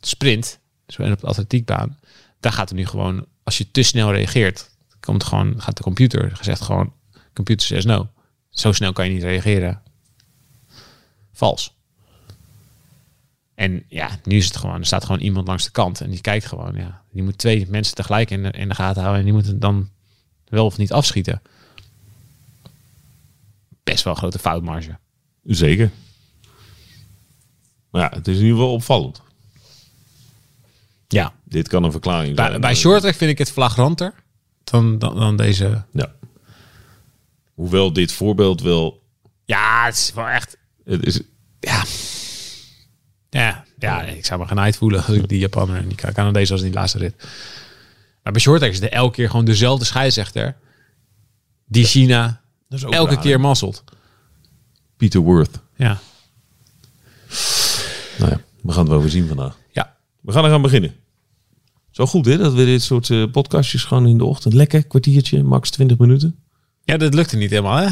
sprint, 0.00 0.60
dus 0.86 0.98
op 0.98 1.20
de 1.20 1.26
atletiekbaan, 1.26 1.98
daar 2.40 2.52
gaat 2.52 2.70
er 2.70 2.76
nu 2.76 2.86
gewoon, 2.86 3.26
als 3.42 3.58
je 3.58 3.70
te 3.70 3.82
snel 3.82 4.12
reageert, 4.12 4.70
komt 5.00 5.24
gewoon, 5.24 5.60
gaat 5.60 5.76
de 5.76 5.82
computer 5.82 6.36
gezegd 6.36 6.60
gewoon, 6.60 6.92
computer 7.32 7.66
says 7.66 7.84
no. 7.84 8.08
Zo 8.50 8.72
snel 8.72 8.92
kan 8.92 9.06
je 9.06 9.12
niet 9.12 9.22
reageren. 9.22 9.82
Vals. 11.32 11.74
En 13.54 13.84
ja, 13.88 14.18
nu 14.24 14.36
is 14.36 14.46
het 14.46 14.56
gewoon, 14.56 14.78
er 14.78 14.86
staat 14.86 15.04
gewoon 15.04 15.20
iemand 15.20 15.46
langs 15.46 15.64
de 15.64 15.70
kant 15.70 16.00
en 16.00 16.10
die 16.10 16.20
kijkt 16.20 16.46
gewoon, 16.46 16.74
ja, 16.74 17.02
die 17.10 17.22
moet 17.22 17.38
twee 17.38 17.66
mensen 17.68 17.94
tegelijk 17.94 18.30
in 18.30 18.42
de, 18.42 18.50
in 18.50 18.68
de 18.68 18.74
gaten 18.74 19.00
houden 19.00 19.20
en 19.20 19.26
die 19.26 19.34
moeten 19.34 19.60
dan 19.60 19.90
wel 20.44 20.64
of 20.64 20.76
niet 20.76 20.92
afschieten. 20.92 21.42
Best 23.82 24.04
wel 24.04 24.12
een 24.12 24.18
grote 24.18 24.38
foutmarge. 24.38 25.02
Zeker. 25.44 25.90
Maar 27.90 28.02
ja, 28.02 28.16
het 28.16 28.28
is 28.28 28.36
in 28.36 28.42
ieder 28.42 28.56
geval 28.56 28.72
opvallend. 28.72 29.22
Ja, 31.08 31.32
Dit 31.44 31.68
kan 31.68 31.84
een 31.84 31.90
verklaring 31.90 32.36
Bij, 32.36 32.48
zijn. 32.48 32.60
bij 32.60 32.74
shorttrack 32.74 33.14
vind 33.14 33.30
ik 33.30 33.38
het 33.38 33.50
flagranter 33.50 34.14
dan, 34.64 34.98
dan, 34.98 35.14
dan 35.16 35.36
deze. 35.36 35.84
Ja. 35.92 36.12
Hoewel 37.54 37.92
dit 37.92 38.12
voorbeeld 38.12 38.60
wel... 38.60 39.02
Ja, 39.44 39.84
het 39.84 39.96
is 39.96 40.12
wel 40.14 40.28
echt. 40.28 40.56
Het 40.84 41.06
is, 41.06 41.20
Ja. 41.60 41.84
Ja, 43.30 43.64
ja 43.78 44.02
ik 44.02 44.24
zou 44.24 44.40
me 44.40 44.46
genaaid 44.46 44.76
voelen 44.76 45.04
als 45.04 45.16
ik 45.16 45.28
die 45.28 45.38
Japaner 45.38 45.76
en 45.76 45.88
die 45.88 45.96
Canadees 46.12 46.50
als 46.50 46.60
in 46.60 46.66
die 46.66 46.74
laatste 46.74 46.98
rit. 46.98 47.14
Maar 48.22 48.32
bij 48.32 48.42
shorttrack 48.42 48.70
is 48.70 48.80
er 48.80 48.92
elke 48.92 49.14
keer 49.14 49.30
gewoon 49.30 49.44
dezelfde 49.44 49.84
scheidsrechter 49.84 50.56
die 51.64 51.84
China 51.84 52.40
dat 52.68 52.78
is 52.78 52.84
ook 52.84 52.92
elke 52.92 53.14
raar, 53.14 53.22
keer 53.22 53.40
masselt. 53.40 53.84
Peter 54.96 55.20
Worth. 55.20 55.60
Ja. 55.76 55.98
Nou 58.18 58.30
ja, 58.30 58.40
we 58.62 58.72
gaan 58.72 58.80
het 58.80 58.88
wel 58.88 59.00
weer 59.00 59.10
zien 59.10 59.26
vandaag. 59.28 59.56
Ja. 59.72 59.96
We 60.20 60.32
gaan 60.32 60.44
er 60.44 60.50
gaan 60.50 60.62
beginnen. 60.62 60.94
Zo 61.90 62.06
goed 62.06 62.26
hè, 62.26 62.36
dat 62.36 62.52
we 62.54 62.64
dit 62.64 62.82
soort 62.82 63.10
eh, 63.10 63.30
podcastjes 63.30 63.84
gewoon 63.84 64.06
in 64.06 64.18
de 64.18 64.24
ochtend... 64.24 64.54
Lekker, 64.54 64.84
kwartiertje, 64.86 65.42
max 65.42 65.70
20 65.70 65.98
minuten. 65.98 66.38
Ja, 66.84 66.96
dat 66.96 67.14
lukte 67.14 67.36
niet 67.36 67.50
helemaal, 67.50 67.76
hè? 67.76 67.88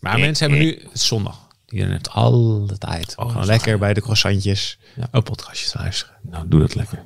Maar 0.00 0.14
Eh, 0.14 0.20
mensen 0.20 0.48
hebben 0.50 0.66
nu... 0.66 0.72
Het 0.82 0.92
is 0.92 1.06
zondag. 1.06 1.46
Iedereen 1.68 1.92
heeft 1.92 2.10
alle 2.10 2.78
tijd. 2.78 3.16
om 3.16 3.28
gewoon 3.28 3.46
lekker 3.46 3.78
bij 3.78 3.94
de 3.94 4.00
croissantjes 4.00 4.78
Ja. 4.96 5.08
een 5.10 5.22
podcastje 5.22 5.70
te 5.70 5.78
luisteren. 5.78 6.14
Nou, 6.22 6.48
doe 6.48 6.60
dat 6.60 6.74
lekker. 6.74 7.04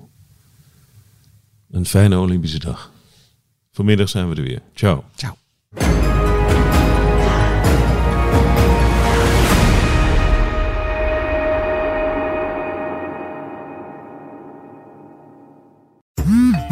Een 1.70 1.86
fijne 1.86 2.18
Olympische 2.18 2.58
dag. 2.58 2.90
Vanmiddag 3.72 4.08
zijn 4.08 4.28
we 4.28 4.34
er 4.34 4.42
weer. 4.42 4.62
Ciao. 4.74 5.04
Ciao. 5.16 6.21